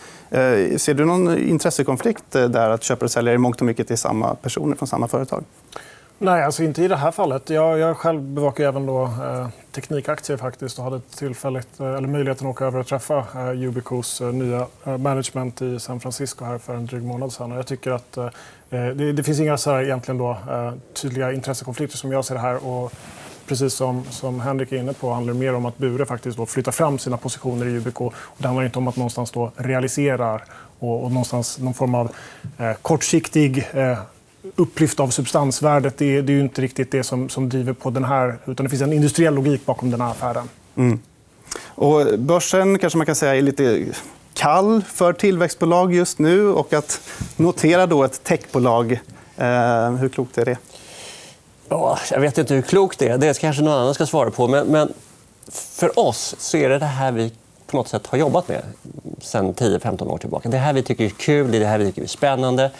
Ser 0.76 0.94
du 0.94 1.04
någon 1.04 1.38
intressekonflikt 1.38 2.30
där 2.30 2.70
att 2.70 2.82
köpare 2.82 3.04
och 3.04 3.10
säljare 3.10 3.34
i 3.34 3.38
mångt 3.38 3.60
och 3.60 3.66
mycket 3.66 3.90
är 3.90 3.96
samma 3.96 4.34
personer 4.34 4.76
från 4.76 4.88
samma 4.88 5.08
företag? 5.08 5.44
Nej, 6.22 6.42
alltså 6.44 6.62
inte 6.62 6.82
i 6.82 6.88
det 6.88 6.96
här 6.96 7.10
fallet. 7.10 7.50
Jag, 7.50 7.78
jag 7.78 7.96
själv 7.96 8.22
bevakar 8.22 8.64
även 8.64 8.86
då, 8.86 9.04
eh, 9.04 9.48
teknikaktier 9.72 10.36
faktiskt 10.36 10.78
och 10.78 10.84
hade 10.84 11.00
tillfälligt, 11.00 11.80
eh, 11.80 11.86
eller 11.86 12.08
möjligheten 12.08 12.46
att 12.46 12.50
åka 12.50 12.64
över 12.64 12.80
och 12.80 12.86
träffa 12.86 13.18
eh, 13.34 13.68
Ubicos 13.68 14.20
eh, 14.20 14.26
nya 14.26 14.66
eh, 14.84 14.98
management 14.98 15.62
i 15.62 15.80
San 15.80 16.00
Francisco 16.00 16.44
här 16.44 16.58
för 16.58 16.74
en 16.74 16.86
dryg 16.86 17.02
månad 17.02 17.32
sedan. 17.32 17.52
Och 17.52 17.58
jag 17.58 17.66
tycker 17.66 17.90
att 17.90 18.16
eh, 18.16 18.24
eh, 18.70 18.86
det, 18.86 19.12
det, 19.12 19.22
finns 19.22 19.40
inga 19.40 19.56
så 19.56 19.70
här, 19.70 19.82
egentligen 19.82 20.18
då, 20.18 20.30
eh, 20.30 20.72
tydliga 20.94 21.32
intressekonflikter 21.32 21.98
som 21.98 22.12
jag 22.12 22.24
ser 22.24 22.34
det 22.34 22.40
här. 22.40 22.66
Och 22.66 22.92
precis 23.46 23.74
som, 23.74 24.04
som 24.04 24.40
Henrik 24.40 24.72
är 24.72 24.76
inne 24.76 24.92
på 24.92 25.12
handlar 25.12 25.34
det 25.34 25.40
mer 25.40 25.54
om 25.54 25.66
att 25.66 25.78
Bure 25.78 26.06
faktiskt 26.06 26.36
då 26.36 26.46
flyttar 26.46 26.72
fram 26.72 26.98
sina 26.98 27.16
positioner 27.16 27.66
i 27.66 27.76
Ubico. 27.76 28.04
Och 28.06 28.36
det 28.38 28.46
handlar 28.46 28.64
inte 28.64 28.78
om 28.78 28.88
att 28.88 28.96
någonstans 28.96 29.30
då 29.30 29.52
realisera 29.56 30.40
och, 30.78 31.04
och 31.04 31.10
någonstans 31.10 31.58
någon 31.58 31.74
form 31.74 31.94
av 31.94 32.10
kortsiktig 32.82 33.66
upplyft 34.56 35.00
av 35.00 35.08
substansvärdet 35.08 35.98
det 35.98 36.16
är, 36.16 36.22
det 36.22 36.32
är 36.32 36.40
inte 36.40 36.62
riktigt 36.62 36.90
det 36.90 37.04
som, 37.04 37.28
som 37.28 37.48
driver 37.48 37.72
på 37.72 37.90
den 37.90 38.04
här. 38.04 38.38
Utan 38.46 38.64
det 38.64 38.70
finns 38.70 38.82
en 38.82 38.92
industriell 38.92 39.34
logik 39.34 39.66
bakom 39.66 39.90
den 39.90 40.00
här 40.00 40.10
affären. 40.10 40.48
Mm. 40.76 41.00
Och 41.64 42.18
börsen 42.18 42.78
kanske 42.78 42.96
man 42.96 43.06
kan 43.06 43.14
säga 43.14 43.36
är 43.36 43.42
lite 43.42 43.86
kall 44.34 44.82
för 44.82 45.12
tillväxtbolag 45.12 45.94
just 45.94 46.18
nu. 46.18 46.48
Och 46.48 46.72
att 46.72 47.00
notera 47.36 47.86
då 47.86 48.04
ett 48.04 48.24
techbolag, 48.24 48.92
eh, 49.36 49.90
hur 49.90 50.08
klokt 50.08 50.38
är 50.38 50.44
det? 50.44 50.58
Ja, 51.68 51.98
jag 52.10 52.20
vet 52.20 52.38
inte 52.38 52.54
hur 52.54 52.62
klokt 52.62 52.98
det 52.98 53.08
är. 53.08 53.18
Det 53.18 53.40
kanske 53.40 53.62
någon 53.62 53.74
annan 53.74 53.94
ska 53.94 54.06
svara 54.06 54.30
på. 54.30 54.48
Men, 54.48 54.66
men 54.66 54.92
för 55.52 55.98
oss 55.98 56.34
så 56.38 56.56
är 56.56 56.68
det 56.68 56.78
det 56.78 56.86
här 56.86 57.12
vi 57.12 57.32
på 57.66 57.76
något 57.76 57.88
sätt 57.88 58.06
har 58.06 58.18
jobbat 58.18 58.48
med 58.48 58.62
sen 59.20 59.54
10-15 59.54 60.08
år 60.08 60.18
tillbaka. 60.18 60.48
Det 60.48 60.58
här 60.58 60.72
vi 60.72 60.82
tycker 60.82 61.04
är 61.04 61.08
kul, 61.08 61.50
det 61.50 61.66
här 61.66 61.78
vi 61.78 61.86
tycker 61.86 62.02
är 62.02 62.06
spännande. 62.06 62.70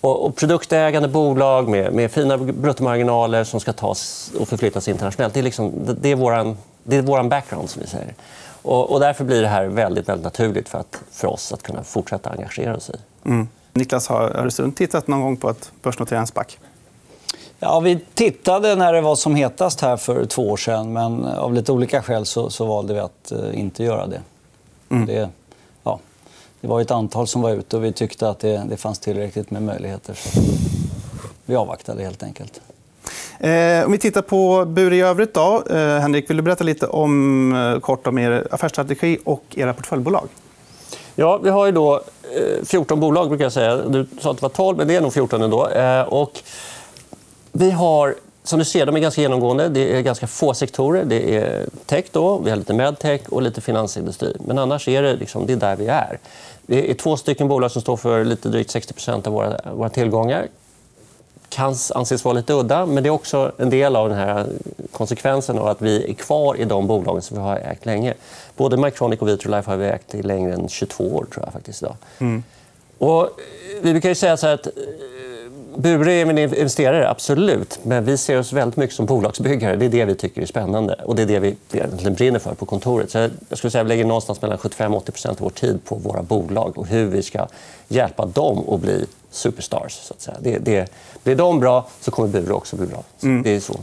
Och, 0.00 0.26
och 0.26 0.36
produktägande 0.36 1.08
bolag 1.08 1.68
med, 1.68 1.92
med 1.92 2.10
fina 2.10 2.38
bruttomarginaler 2.38 3.44
som 3.44 3.60
ska 3.60 3.72
tas 3.72 4.32
och 4.38 4.48
förflyttas 4.48 4.88
internationellt. 4.88 5.34
Det 5.34 5.40
är, 5.40 5.44
liksom, 5.44 5.72
det 6.00 6.10
är 6.10 6.56
det 6.84 6.96
är 6.96 7.02
våran 7.02 7.28
background, 7.28 7.70
som 7.70 7.82
vi 7.82 7.88
säger. 7.88 8.14
Och, 8.62 8.92
och, 8.92 9.00
därför 9.00 9.24
blir 9.24 9.42
det 9.42 9.48
här 9.48 9.66
väldigt, 9.66 10.08
väldigt 10.08 10.24
naturligt 10.24 10.68
för, 10.68 10.78
att, 10.78 11.02
för 11.10 11.28
oss 11.28 11.52
att 11.52 11.62
kunna 11.62 11.84
fortsätta 11.84 12.30
engagera 12.30 12.76
oss 12.76 12.90
i. 12.90 13.28
Mm. 13.28 13.48
Niklas, 13.72 14.08
har 14.08 14.22
Öresund 14.22 14.76
tittat 14.76 15.08
någon 15.08 15.20
gång 15.20 15.36
på 15.36 15.48
att 15.48 15.72
börsnotera 15.82 16.20
en 16.20 16.26
SPAC? 16.26 16.58
Ja, 17.58 17.80
vi 17.80 18.00
tittade 18.14 18.74
när 18.74 18.92
det 18.92 19.00
var 19.00 19.16
som 19.16 19.34
hetast 19.34 19.80
här 19.80 19.96
för 19.96 20.24
två 20.24 20.50
år 20.50 20.56
sedan. 20.56 20.92
Men 20.92 21.24
av 21.24 21.54
lite 21.54 21.72
olika 21.72 22.02
skäl 22.02 22.26
så, 22.26 22.50
så 22.50 22.64
valde 22.64 22.94
vi 22.94 23.00
att 23.00 23.32
uh, 23.32 23.60
inte 23.60 23.84
göra 23.84 24.06
det. 24.06 24.20
Mm. 24.90 25.06
det. 25.06 25.28
Det 26.60 26.68
var 26.68 26.80
ett 26.80 26.90
antal 26.90 27.26
som 27.26 27.42
var 27.42 27.50
ute 27.50 27.76
och 27.76 27.84
vi 27.84 27.92
tyckte 27.92 28.28
att 28.28 28.38
det, 28.38 28.66
det 28.68 28.76
fanns 28.76 28.98
tillräckligt 28.98 29.50
med 29.50 29.62
möjligheter. 29.62 30.14
Så 30.14 30.40
vi 31.46 31.56
avvaktade 31.56 32.02
helt 32.02 32.22
enkelt. 32.22 32.60
Eh, 33.38 33.84
om 33.84 33.92
vi 33.92 33.98
tittar 33.98 34.22
på 34.22 34.64
Bure 34.64 34.96
i 34.96 35.00
övrigt. 35.00 35.34
Då. 35.34 35.62
Eh, 35.70 35.76
Henrik, 35.76 36.30
vill 36.30 36.36
du 36.36 36.42
berätta 36.42 36.64
lite 36.64 36.86
om, 36.86 37.52
eh, 37.54 37.80
kort 37.80 38.06
om 38.06 38.18
er 38.18 38.48
affärsstrategi 38.50 39.18
och 39.24 39.44
era 39.50 39.74
portföljbolag? 39.74 40.28
Ja, 41.14 41.38
vi 41.38 41.50
har 41.50 41.66
ju 41.66 41.72
då 41.72 42.02
14 42.64 42.98
eh, 42.98 43.00
bolag. 43.00 43.28
brukar 43.28 43.44
jag 43.44 43.52
säga. 43.52 43.76
Du 43.76 44.06
sa 44.20 44.30
att 44.30 44.36
det 44.36 44.42
var 44.42 44.48
12, 44.48 44.78
men 44.78 44.88
det 44.88 44.96
är 44.96 45.00
nog 45.00 45.12
14 45.12 45.42
ändå. 45.42 45.68
Eh, 45.68 46.02
och 46.02 46.38
vi 47.52 47.70
har 47.70 48.14
som 48.44 48.58
du 48.58 48.64
ser, 48.64 48.86
de 48.86 48.96
är 48.96 49.00
ganska 49.00 49.20
genomgående. 49.20 49.68
Det 49.68 49.96
är 49.96 50.00
ganska 50.00 50.26
få 50.26 50.54
sektorer. 50.54 51.04
Det 51.04 51.36
är 51.36 51.66
tech, 51.86 52.04
då, 52.12 52.38
vi 52.38 52.50
har 52.50 52.56
lite 52.56 52.74
medtech 52.74 53.20
och 53.28 53.42
lite 53.42 53.60
finansindustri. 53.60 54.36
Men 54.46 54.58
annars 54.58 54.88
är 54.88 55.02
det, 55.02 55.16
liksom, 55.16 55.46
det 55.46 55.52
är 55.52 55.56
där 55.56 55.76
vi 55.76 55.86
är. 55.86 56.18
Det 56.66 56.90
är 56.90 56.94
två 56.94 57.16
stycken 57.16 57.48
bolag 57.48 57.70
som 57.70 57.82
står 57.82 57.96
för 57.96 58.24
lite 58.24 58.48
drygt 58.48 58.74
60% 58.74 59.26
av 59.26 59.32
våra, 59.32 59.60
våra 59.74 59.88
tillgångar 59.88 60.46
kan 61.50 61.74
anses 61.94 62.24
vara 62.24 62.34
lite 62.34 62.52
udda, 62.52 62.86
men 62.86 63.02
det 63.02 63.08
är 63.08 63.10
också 63.10 63.52
en 63.58 63.70
del 63.70 63.96
av 63.96 64.08
den 64.08 64.18
här 64.18 64.46
konsekvensen 64.92 65.58
av 65.58 65.66
att 65.66 65.82
vi 65.82 66.10
är 66.10 66.14
kvar 66.14 66.56
i 66.56 66.64
de 66.64 66.86
bolagen 66.86 67.22
som 67.22 67.36
vi 67.36 67.42
har 67.42 67.56
ägt 67.56 67.86
länge. 67.86 68.14
Både 68.56 68.76
Mycronic 68.76 69.20
och 69.20 69.28
Vitrolife 69.28 69.70
har 69.70 69.76
vi 69.76 69.86
ägt 69.86 70.14
i 70.14 70.22
längre 70.22 70.54
än 70.54 70.68
22 70.68 71.04
år. 71.04 71.26
tror 71.32 71.44
jag 71.44 71.52
faktiskt 71.52 71.82
idag. 71.82 71.96
Mm. 72.18 72.42
Och 72.98 73.30
vi 73.82 73.92
brukar 73.92 74.14
säga 74.14 74.36
så 74.36 74.46
att 74.46 74.68
Bure 75.76 76.12
är 76.12 76.26
en 76.26 76.38
investerare, 76.38 77.10
absolut. 77.10 77.78
Men 77.82 78.04
vi 78.04 78.16
ser 78.16 78.38
oss 78.38 78.52
väldigt 78.52 78.76
mycket 78.76 78.96
som 78.96 79.06
bolagsbyggare. 79.06 79.76
Det 79.76 79.84
är 79.84 79.90
det 79.90 80.04
vi 80.04 80.14
tycker 80.14 80.42
är 80.42 80.46
spännande. 80.46 80.94
Och 80.94 81.16
det 81.16 81.22
är 81.22 81.26
det 81.26 81.38
vi 81.38 81.56
egentligen 81.72 82.14
brinner 82.14 82.38
för 82.38 82.54
på 82.54 82.66
kontoret. 82.66 83.10
Så 83.10 83.18
jag 83.48 83.58
skulle 83.58 83.70
säga 83.70 83.80
att 83.80 83.86
vi 83.86 83.88
lägger 83.88 84.04
någonstans 84.04 84.42
mellan 84.42 84.58
75 84.58 84.94
80% 84.94 85.28
av 85.28 85.36
vår 85.38 85.50
tid 85.50 85.84
på 85.84 85.94
våra 85.94 86.22
bolag 86.22 86.78
och 86.78 86.86
hur 86.86 87.06
vi 87.06 87.22
ska 87.22 87.46
hjälpa 87.88 88.26
dem 88.26 88.68
att 88.68 88.80
bli 88.80 89.06
superstars. 89.30 89.92
Så 89.92 90.14
att 90.14 90.20
säga. 90.20 90.36
Det, 90.40 90.58
det, 90.58 90.92
blir 91.24 91.36
de 91.36 91.60
bra 91.60 91.88
så 92.00 92.10
kommer 92.10 92.28
Bure 92.28 92.52
också 92.52 92.76
bli 92.76 92.86
bra. 92.86 93.02
Mm. 93.22 93.42
Det 93.42 93.56
är 93.56 93.60
så 93.60 93.80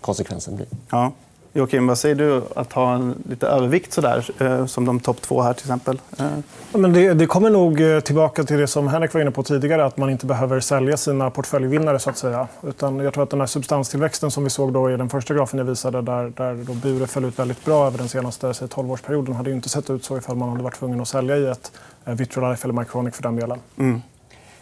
konsekvensen 0.00 0.56
blir. 0.56 0.68
Ja. 0.90 1.12
Joakim, 1.52 1.86
vad 1.86 1.98
säger 1.98 2.14
du 2.14 2.42
att 2.54 2.72
ha 2.72 2.94
en 2.94 3.22
lite 3.28 3.46
övervikt 3.46 3.92
så 3.92 4.00
där, 4.00 4.30
eh, 4.38 4.66
som 4.66 4.84
de 4.84 5.00
topp 5.00 5.22
två 5.22 5.42
här 5.42 5.52
till 5.52 5.64
exempel? 5.64 6.00
Eh. 6.18 6.26
Ja, 6.72 6.78
men 6.78 6.92
det, 6.92 7.14
det, 7.14 7.26
kommer 7.26 7.50
nog 7.50 7.80
eh, 7.80 8.00
tillbaka 8.00 8.44
till 8.44 8.56
det 8.56 8.66
som 8.66 8.88
Henrik 8.88 9.14
var 9.14 9.20
inne 9.20 9.30
på 9.30 9.42
tidigare, 9.42 9.84
att 9.84 9.96
man 9.96 10.10
inte 10.10 10.26
behöver 10.26 10.60
sälja 10.60 10.96
sina 10.96 11.30
portföljvinnare. 11.30 11.98
Så 11.98 12.10
att 12.10 12.18
säga. 12.18 12.48
Utan 12.62 12.98
jag 12.98 13.14
tror 13.14 13.24
att 13.24 13.30
den 13.30 13.40
här 13.40 13.46
substanstillväxten 13.46 14.30
som 14.30 14.44
vi 14.44 14.50
såg 14.50 14.72
då 14.72 14.90
i 14.90 14.96
den 14.96 15.08
första 15.08 15.34
grafen 15.34 15.58
jag 15.58 15.66
visade, 15.66 16.02
där, 16.02 16.32
där 16.36 16.54
då 16.54 16.72
Bure 16.72 17.06
föll 17.06 17.24
ut 17.24 17.38
väldigt 17.38 17.64
bra 17.64 17.86
över 17.86 17.98
den 17.98 18.08
senaste 18.08 18.46
12-årsperioden, 18.46 19.32
hade 19.32 19.50
inte 19.50 19.68
sett 19.68 19.90
ut 19.90 20.04
så 20.04 20.18
ifall 20.18 20.36
man 20.36 20.48
hade 20.48 20.62
varit 20.62 20.78
tvungen 20.78 21.00
att 21.00 21.08
sälja 21.08 21.36
i 21.36 21.46
ett 21.46 21.72
Vitrolife 22.04 22.66
eller 22.68 22.80
Mycronic 22.80 23.14
för 23.14 23.22
den 23.22 23.36
delen. 23.36 23.58
Mm. 23.78 24.02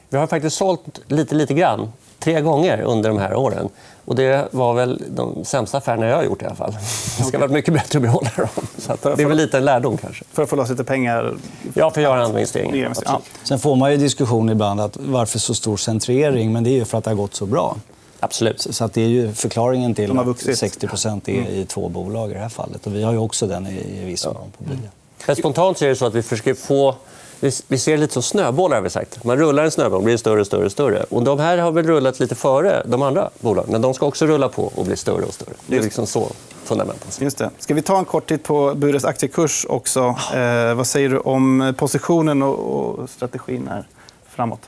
Vi 0.09 0.17
har 0.17 0.27
faktiskt 0.27 0.57
sålt 0.57 1.01
lite, 1.07 1.35
lite 1.35 1.55
grann 1.55 1.93
tre 2.19 2.41
gånger 2.41 2.81
under 2.81 3.09
de 3.09 3.19
här 3.19 3.35
åren. 3.35 3.69
Och 4.05 4.15
det 4.15 4.49
var 4.51 4.75
väl 4.75 5.03
de 5.09 5.45
sämsta 5.45 5.79
affärerna 5.79 6.07
jag 6.07 6.17
har 6.17 6.25
gjort. 6.25 6.43
i 6.43 6.45
alla 6.45 6.55
fall. 6.55 6.73
Det 7.19 7.25
ska 7.25 7.39
vara 7.39 7.51
mycket 7.51 7.75
bättre 7.75 7.99
att 7.99 8.03
behålla 8.03 8.31
dem. 8.37 8.49
Så 8.79 8.97
det 9.03 9.23
är 9.23 9.27
väl 9.27 9.37
lite 9.37 9.59
en 9.59 9.65
lärdom. 9.65 9.97
kanske. 9.97 10.25
För 10.33 10.43
att 10.43 10.49
få 10.49 10.57
loss 10.57 10.71
lite 10.71 10.85
pengar? 10.85 11.37
Ja, 11.75 11.91
för 11.91 12.01
att 12.01 12.05
göra 12.05 12.25
andra 12.25 12.39
investeringar. 12.39 12.93
Ja. 13.05 13.21
Sen 13.43 13.59
får 13.59 13.77
man 13.77 13.91
ju 13.91 13.97
diskussion 13.97 14.51
ibland 14.51 14.81
att 14.81 14.97
varför 15.01 15.39
så 15.39 15.55
stor 15.55 15.77
centrering. 15.77 16.53
Men 16.53 16.65
det 16.65 16.71
är 16.71 16.75
ju 16.75 16.85
för 16.85 16.99
att 16.99 17.05
det 17.05 17.11
har 17.11 17.17
gått 17.17 17.35
så 17.35 17.47
bra. 17.47 17.77
Absolut. 18.21 18.61
Så 18.61 18.85
att 18.85 18.93
det 18.93 19.03
är 19.03 19.09
ju 19.09 19.33
förklaringen 19.33 19.95
till 19.95 20.19
att 20.19 20.39
60 20.57 20.87
är 20.87 21.29
mm. 21.29 21.47
i 21.47 21.67
två 21.69 21.89
bolag 21.89 22.31
i 22.31 22.35
det 22.35 22.41
här 22.41 22.49
fallet. 22.49 22.87
Och 22.87 22.95
vi 22.95 23.03
har 23.03 23.13
ju 23.13 23.19
också 23.19 23.47
den 23.47 23.67
i 23.67 24.05
viss 24.05 24.27
mån 24.27 24.35
på 24.59 24.65
Bilia. 24.65 25.37
Spontant 25.37 25.83
är 25.83 25.89
det 25.89 25.97
så 25.97 26.07
att 26.07 26.15
vi 26.15 26.23
försöker 26.23 26.55
få 26.55 26.95
vi 27.41 27.79
ser 27.79 27.97
lite 27.97 28.13
som 28.13 28.23
snöbollar. 28.23 28.77
Har 28.77 28.83
vi 28.83 28.91
sagt. 28.91 29.25
Man 29.25 29.37
rullar 29.37 29.65
en 29.65 29.71
snöboll 29.71 29.99
och 29.99 30.05
blir 30.05 30.17
större 30.17 30.41
och 30.41 30.47
större. 30.47 30.65
Och 30.65 30.73
större. 30.73 31.03
Och 31.03 31.23
de 31.23 31.39
här 31.39 31.59
har 31.59 31.73
väl 31.73 31.87
rullat 31.87 32.21
lite 32.21 32.35
före 32.35 32.83
de 32.87 33.03
andra 33.03 33.31
bolagen. 33.41 33.73
Men 33.73 33.83
de 33.83 33.95
ska 33.95 34.07
också 34.07 34.27
rulla 34.27 34.49
på 34.49 34.73
och 34.75 34.85
bli 34.85 34.97
större 34.97 35.25
och 35.25 35.35
större. 35.35 35.55
Det 35.67 35.77
är 35.77 35.83
liksom 35.83 36.07
så 36.07 36.33
fundamenten 36.65 37.09
Just 37.19 37.39
det. 37.39 37.51
Ska 37.59 37.75
vi 37.75 37.83
ta 37.83 37.99
en 37.99 38.05
kort 38.05 38.29
titt 38.29 38.45
på 38.45 38.75
Bures 38.75 39.05
aktiekurs 39.05 39.67
också? 39.69 40.17
Eh, 40.35 40.75
vad 40.75 40.87
säger 40.87 41.09
du 41.09 41.19
om 41.19 41.75
positionen 41.79 42.43
och, 42.43 43.11
strategin 43.11 43.69
här 43.69 43.85
framåt? 44.29 44.61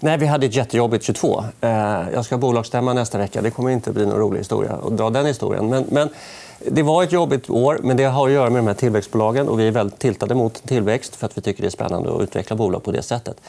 Nej, 0.00 0.18
vi 0.18 0.26
hade 0.26 0.46
ett 0.46 0.54
jättejobbigt 0.54 1.04
22. 1.04 1.44
Eh, 1.60 1.70
jag 2.12 2.24
ska 2.24 2.34
ha 2.34 2.40
bolagsstämma 2.40 2.92
nästa 2.92 3.18
vecka. 3.18 3.42
Det 3.42 3.50
kommer 3.50 3.70
inte 3.70 3.92
bli 3.92 4.06
någon 4.06 4.18
rolig 4.18 4.38
historia 4.38 4.72
att 4.72 4.96
dra 4.96 5.10
den 5.10 5.26
historien. 5.26 5.68
Men, 5.68 5.84
men 5.88 6.08
det 6.66 6.82
var 6.82 7.02
ett 7.02 7.12
jobbigt 7.12 7.50
år, 7.50 7.80
men 7.82 7.96
det 7.96 8.04
har 8.04 8.26
att 8.26 8.32
göra 8.32 8.50
med 8.50 8.58
de 8.58 8.66
här 8.66 8.74
tillväxtbolagen. 8.74 9.48
Och 9.48 9.60
vi 9.60 9.68
är 9.68 9.70
väldigt 9.70 9.98
tilltade 9.98 10.34
mot 10.34 10.62
tillväxt 10.62 11.16
för 11.16 11.26
att 11.26 11.38
vi 11.38 11.42
tycker 11.42 11.62
det 11.62 11.68
är 11.68 11.70
spännande 11.70 12.14
att 12.14 12.20
utveckla 12.20 12.56
bolag 12.56 12.84
på 12.84 12.92
det 12.92 13.02
sättet. 13.02 13.40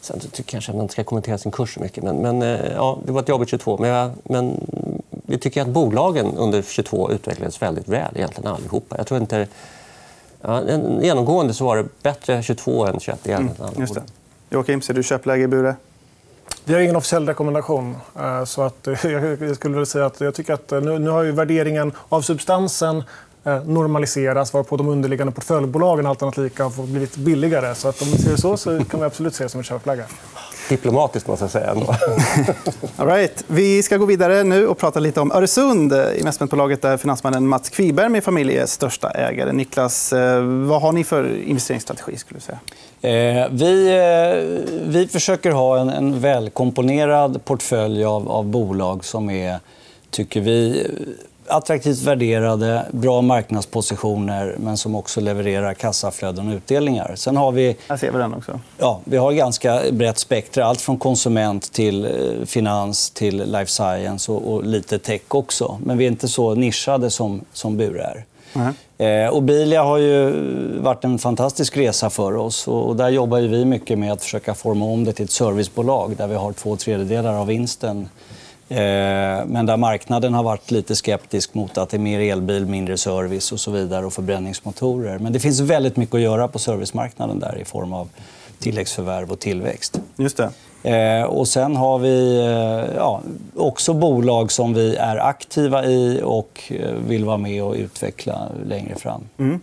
Sen 0.00 0.20
tycker 0.20 0.34
jag 0.36 0.46
kanske 0.46 0.72
att 0.72 0.76
man 0.76 0.82
inte 0.82 0.92
ska 0.92 1.04
kommentera 1.04 1.38
sin 1.38 1.52
kurs 1.52 1.74
så 1.74 1.80
mycket. 1.80 2.04
Men, 2.04 2.16
men 2.16 2.42
eh, 2.42 2.72
ja, 2.74 2.98
det 3.06 3.12
var 3.12 3.20
ett 3.22 3.28
jobbigt 3.28 3.48
22. 3.48 3.78
Men, 3.78 3.90
ja, 3.90 4.10
men 4.22 4.66
vi 5.10 5.38
tycker 5.38 5.62
att 5.62 5.68
bolagen 5.68 6.36
under 6.36 6.62
22 6.62 7.12
utvecklades 7.12 7.62
väldigt 7.62 7.88
väl, 7.88 8.16
egentligen 8.16 8.52
allihopa. 8.52 8.96
Jag 8.98 9.06
tror 9.06 9.20
inte... 9.20 9.48
Ja, 10.42 10.62
genomgående 11.02 11.54
så 11.54 11.64
var 11.64 11.76
det 11.76 11.88
bättre 12.02 12.42
22 12.42 12.86
än 12.86 13.00
21. 13.00 13.26
Mm, 13.26 13.48
just 13.78 13.94
det. 13.94 14.02
Joakim, 14.50 14.82
ser 14.82 14.94
du 14.94 15.02
köpläge 15.02 15.42
i 15.42 15.48
Bure? 15.48 15.76
Vi 16.70 16.74
har 16.74 16.80
ingen 16.80 16.96
officiell 16.96 17.26
rekommendation. 17.26 17.96
Eh, 18.18 18.44
så 18.44 18.62
att, 18.62 18.88
jag 19.40 19.56
skulle 19.56 19.86
säga 19.86 20.06
att 20.06 20.20
jag 20.20 20.34
tycker 20.34 20.52
att 20.52 20.72
eh, 20.72 20.80
nu, 20.80 20.98
nu 20.98 21.10
har 21.10 21.22
ju 21.22 21.32
värderingen 21.32 21.92
av 22.08 22.22
substansen 22.22 23.04
eh, 23.44 23.64
normaliseras 23.64 24.52
varpå 24.52 24.76
de 24.76 24.88
underliggande 24.88 25.32
portföljbolagen 25.32 26.06
allt 26.06 26.36
lika 26.36 26.64
har 26.64 26.86
blivit 26.86 27.16
billigare. 27.16 27.74
Så 27.74 27.88
att 27.88 28.02
om 28.02 28.08
vi 28.08 28.18
ser 28.18 28.30
det 28.30 28.38
så, 28.38 28.56
så 28.56 28.84
kan 28.84 29.00
vi 29.00 29.06
absolut 29.06 29.34
se 29.34 29.44
det 29.44 29.48
som 29.48 29.60
ett 29.60 29.66
köpläge. 29.66 30.04
Diplomatiskt, 30.68 31.28
måste 31.28 31.44
jag 31.44 31.50
säga. 31.50 31.70
All 32.96 33.06
right. 33.06 33.44
Vi 33.46 33.82
ska 33.82 33.96
gå 33.96 34.06
vidare 34.06 34.44
nu 34.44 34.66
och 34.66 34.78
prata 34.78 35.00
lite 35.00 35.20
om 35.20 35.32
Öresund, 35.32 35.92
investmentbolaget 36.16 36.82
där 36.82 36.96
finansmannen 36.96 37.46
Mats 37.46 37.68
Kviberg 37.68 38.08
med 38.08 38.24
familj 38.24 38.56
är 38.56 38.66
största 38.66 39.10
ägare. 39.10 39.52
Niklas, 39.52 40.12
vad 40.66 40.82
har 40.82 40.92
ni 40.92 41.04
för 41.04 41.36
investeringsstrategi? 41.42 42.16
Skulle 42.16 42.38
du 42.38 42.42
säga? 42.42 42.58
Eh, 43.02 43.48
vi, 43.50 43.88
eh, 43.88 44.64
vi 44.88 45.08
försöker 45.12 45.50
ha 45.50 45.78
en, 45.78 45.90
en 45.90 46.20
välkomponerad 46.20 47.44
portfölj 47.44 48.04
av, 48.04 48.30
av 48.30 48.44
bolag 48.44 49.04
som 49.04 49.30
är, 49.30 49.58
tycker 50.10 50.40
vi, 50.40 50.86
attraktivt 51.46 52.02
värderade, 52.02 52.86
bra 52.90 53.22
marknadspositioner 53.22 54.56
men 54.58 54.76
som 54.76 54.94
också 54.94 55.20
levererar 55.20 55.74
kassaflöden 55.74 56.48
och 56.48 56.54
utdelningar. 56.54 57.12
Sen 57.16 57.36
har 57.36 57.52
vi... 57.52 57.76
Här 57.88 57.96
ser 57.96 58.12
vi 58.12 58.18
den 58.18 58.34
också. 58.34 58.60
Ja, 58.78 59.00
vi 59.04 59.16
har 59.16 59.32
ganska 59.32 59.82
brett 59.92 60.18
spektra. 60.18 60.64
Allt 60.64 60.80
från 60.80 60.98
konsument 60.98 61.72
till 61.72 62.04
eh, 62.04 62.10
finans 62.46 63.10
till 63.10 63.36
life 63.36 63.70
science 63.70 64.32
och, 64.32 64.52
och 64.52 64.64
lite 64.64 64.98
tech 64.98 65.20
också. 65.28 65.78
Men 65.84 65.98
vi 65.98 66.04
är 66.04 66.10
inte 66.10 66.28
så 66.28 66.54
nischade 66.54 67.10
som, 67.10 67.40
som 67.52 67.76
Bure 67.76 68.02
är. 68.02 68.24
Eh, 68.54 69.06
mm. 69.06 69.32
Obilia 69.32 69.82
har 69.82 69.98
ju 69.98 70.30
varit 70.78 71.04
en 71.04 71.18
fantastisk 71.18 71.76
resa 71.76 72.10
för 72.10 72.36
oss. 72.36 72.68
Och 72.68 72.96
där 72.96 73.08
jobbar 73.08 73.40
vi 73.40 73.64
mycket 73.64 73.98
med 73.98 74.12
att 74.12 74.22
försöka 74.22 74.54
forma 74.54 74.84
om 74.84 75.04
det 75.04 75.12
till 75.12 75.24
ett 75.24 75.30
servicebolag 75.30 76.16
där 76.16 76.26
vi 76.26 76.34
har 76.34 76.52
två 76.52 76.76
tredjedelar 76.76 77.34
av 77.34 77.46
vinsten. 77.46 78.08
Eh, 78.68 78.76
men 79.46 79.66
där 79.66 79.76
marknaden 79.76 80.34
har 80.34 80.42
varit 80.42 80.70
lite 80.70 80.96
skeptisk 80.96 81.54
mot 81.54 81.78
att 81.78 81.90
det 81.90 81.96
är 81.96 81.98
mer 81.98 82.20
elbil, 82.20 82.66
mindre 82.66 82.96
service 82.96 83.52
och 83.52 83.60
så 83.60 83.70
vidare 83.70 84.06
och 84.06 84.12
förbränningsmotorer. 84.12 85.18
Men 85.18 85.32
det 85.32 85.40
finns 85.40 85.60
väldigt 85.60 85.96
mycket 85.96 86.14
att 86.14 86.20
göra 86.20 86.48
på 86.48 86.58
servicemarknaden 86.58 87.38
där 87.38 87.58
i 87.58 87.64
form 87.64 87.92
av 87.92 88.08
tilläggsförvärv 88.60 89.32
och 89.32 89.40
tillväxt. 89.40 90.00
Just 90.16 90.36
det. 90.36 90.50
Eh, 90.82 91.24
och 91.24 91.48
sen 91.48 91.76
har 91.76 91.98
vi 91.98 92.38
eh, 92.38 92.96
ja, 92.96 93.20
också 93.56 93.94
bolag 93.94 94.52
som 94.52 94.74
vi 94.74 94.96
är 94.96 95.16
aktiva 95.16 95.84
i 95.84 96.20
och 96.24 96.62
eh, 96.68 96.94
vill 97.08 97.24
vara 97.24 97.36
med 97.36 97.64
och 97.64 97.74
utveckla 97.74 98.48
längre 98.66 98.94
fram. 98.94 99.22
Mm. 99.38 99.60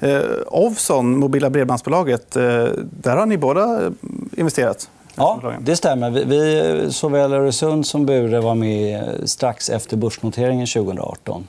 Eh, 0.00 0.20
Ovzon, 0.46 1.18
mobila 1.18 1.50
bredbandsbolaget, 1.50 2.36
eh, 2.36 2.42
där 2.80 3.16
har 3.16 3.26
ni 3.26 3.38
båda 3.38 3.90
investerat? 4.36 4.90
Ja, 5.14 5.52
det 5.60 5.76
stämmer. 5.76 6.10
Vi, 6.10 6.24
vi, 6.24 6.92
såväl 6.92 7.32
Öresund 7.32 7.86
som 7.86 8.06
Bure 8.06 8.40
var 8.40 8.54
med 8.54 9.04
strax 9.24 9.70
efter 9.70 9.96
börsnoteringen 9.96 10.66
2018. 10.66 11.48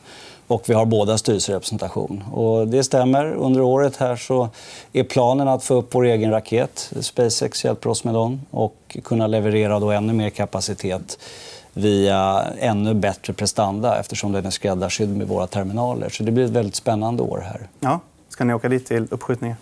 Och 0.52 0.70
vi 0.70 0.74
har 0.74 0.86
båda 0.86 1.18
styrelserepresentation. 1.18 2.24
Och 2.32 2.68
det 2.68 2.84
stämmer. 2.84 3.34
Under 3.34 3.62
året 3.62 3.98
här 3.98 4.16
så 4.16 4.50
är 4.94 5.04
planen 5.04 5.48
att 5.48 5.64
få 5.64 5.74
upp 5.76 5.96
vår 5.96 6.06
egen 6.06 6.32
raket. 6.32 6.92
SpaceX 7.02 7.66
hjälper 7.66 7.90
oss 7.90 8.04
med 8.04 8.14
den 8.14 8.42
och 8.52 8.98
kunna 9.04 9.28
leverera 9.28 9.80
då 9.80 9.92
ännu 9.92 10.14
mer 10.14 10.30
kapacitet 10.30 11.20
via 11.74 12.46
ännu 12.60 12.94
bättre 12.94 13.34
prestanda 13.34 14.00
eftersom 14.00 14.32
den 14.32 14.46
är 14.46 14.50
skräddarsydd 14.50 15.18
med 15.18 15.28
våra 15.28 15.48
terminaler. 15.48 16.10
Så 16.10 16.24
det 16.24 16.32
blir 16.32 16.46
ett 16.46 16.52
väldigt 16.52 16.76
spännande 16.76 17.24
år 17.24 17.44
här. 17.48 17.68
Ja. 17.80 18.00
Ska 18.30 18.44
ni 18.44 18.54
åka 18.54 18.70
dit 18.70 18.88
till 18.88 19.08
uppskjutningen? 19.12 19.58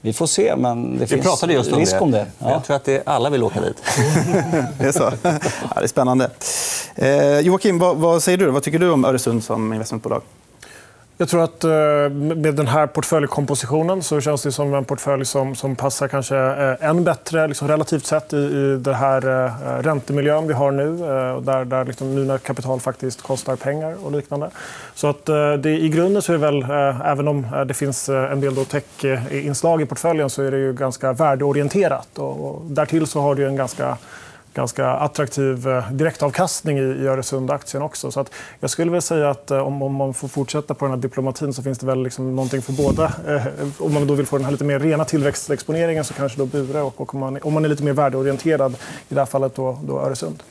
Vi 0.00 0.12
får 0.12 0.26
se, 0.26 0.56
men 0.56 0.92
det 0.92 0.98
Vi 0.98 1.06
finns 1.06 1.26
pratade 1.26 1.52
just 1.52 1.72
om 1.72 1.78
risk 1.78 1.92
det. 1.92 2.00
om 2.00 2.10
det. 2.10 2.26
Ja. 2.38 2.50
Jag 2.50 2.64
tror 2.64 2.76
att 2.76 2.84
det, 2.84 3.02
alla 3.06 3.30
vill 3.30 3.42
åka 3.42 3.60
dit. 3.60 3.76
det 4.78 4.84
är 4.84 4.92
så. 4.92 5.12
Ja, 5.22 5.30
det 5.76 5.82
är 5.82 5.86
spännande. 5.86 6.30
Eh, 6.98 7.40
Joakim, 7.40 7.78
vad, 7.78 7.96
vad, 7.96 8.22
säger 8.22 8.38
du? 8.38 8.46
Vad 8.46 8.62
tycker 8.62 8.78
du 8.78 8.90
om 8.90 9.04
Öresund 9.04 9.44
som 9.44 9.72
investmentbolag? 9.72 10.22
Jag 11.18 11.28
tror 11.28 11.44
att 11.44 11.64
eh, 11.64 11.70
med 12.36 12.54
den 12.54 12.66
här 12.66 12.86
portföljkompositionen 12.86 14.02
så 14.02 14.20
känns 14.20 14.42
det 14.42 14.52
som 14.52 14.74
en 14.74 14.84
portfölj 14.84 15.24
som, 15.24 15.54
som 15.54 15.76
passar 15.76 16.08
kanske 16.08 16.36
eh, 16.36 16.88
än 16.88 17.04
bättre 17.04 17.48
liksom 17.48 17.68
relativt 17.68 18.06
sett 18.06 18.32
i, 18.32 18.36
i 18.36 18.76
den 18.80 18.94
här 18.94 19.44
eh, 19.44 19.82
räntemiljön 19.82 20.46
vi 20.46 20.54
har 20.54 20.70
nu. 20.70 20.96
Där, 21.42 21.64
där 21.64 21.84
liksom 21.84 22.14
nu 22.14 22.24
när 22.24 22.38
kapital 22.38 22.80
faktiskt 22.80 23.22
kostar 23.22 23.56
pengar 23.56 23.96
och 24.04 24.12
liknande. 24.12 24.50
Så 24.94 25.06
att 25.06 25.26
det, 25.62 25.70
i 25.70 25.88
grunden 25.88 26.22
så 26.22 26.32
är 26.32 26.38
det 26.38 26.50
väl, 26.50 26.62
även 27.04 27.28
om 27.28 27.46
det 27.66 27.74
finns 27.74 28.08
en 28.08 28.40
del 28.40 28.66
tech-inslag 28.66 29.82
i 29.82 29.86
portföljen 29.86 30.30
så 30.30 30.42
är 30.42 30.50
det 30.50 30.58
ju 30.58 30.72
ganska 30.72 31.12
värdeorienterat. 31.12 32.18
Och, 32.18 32.46
och 32.46 32.62
därtill 32.64 33.06
så 33.06 33.20
har 33.20 33.34
du 33.34 33.46
en 33.46 33.56
ganska 33.56 33.98
ganska 34.56 34.90
attraktiv 34.90 35.68
eh, 35.68 35.90
direktavkastning 35.92 36.78
i 36.78 37.06
Öresund-aktien 37.06 37.82
också. 37.82 38.10
Så 38.10 38.20
att 38.20 38.30
jag 38.60 38.70
skulle 38.70 38.90
väl 38.90 39.02
säga 39.02 39.30
att 39.30 39.50
eh, 39.50 39.58
om, 39.58 39.94
man 39.94 40.14
får 40.14 40.28
fortsätta 40.28 40.74
på 40.74 40.84
den 40.84 40.94
här 40.94 41.00
diplomatin 41.00 41.52
så 41.54 41.62
finns 41.62 41.78
det 41.78 41.86
väl 41.86 42.02
liksom 42.02 42.36
någonting 42.36 42.62
för 42.62 42.72
båda. 42.72 43.04
Eh, 43.04 43.46
om 43.78 43.94
man 43.94 44.06
då 44.06 44.14
vill 44.14 44.26
få 44.26 44.36
den 44.36 44.44
här 44.44 44.52
lite 44.52 44.64
mer 44.64 44.78
rena 44.78 45.04
tillväxtexponeringen 45.04 46.04
så 46.04 46.14
kanske 46.14 46.38
då 46.38 46.46
Bure 46.46 46.82
och 46.82 47.14
om 47.14 47.20
man, 47.20 47.38
om 47.42 47.52
man 47.52 47.64
är 47.64 47.68
lite 47.68 47.84
mer 47.84 47.92
värdeorienterad 47.92 48.76
i 49.08 49.14
det 49.14 49.20
här 49.20 49.26
fallet 49.26 49.54
då, 49.54 49.78
då 49.82 50.00
Öresund. 50.00 50.42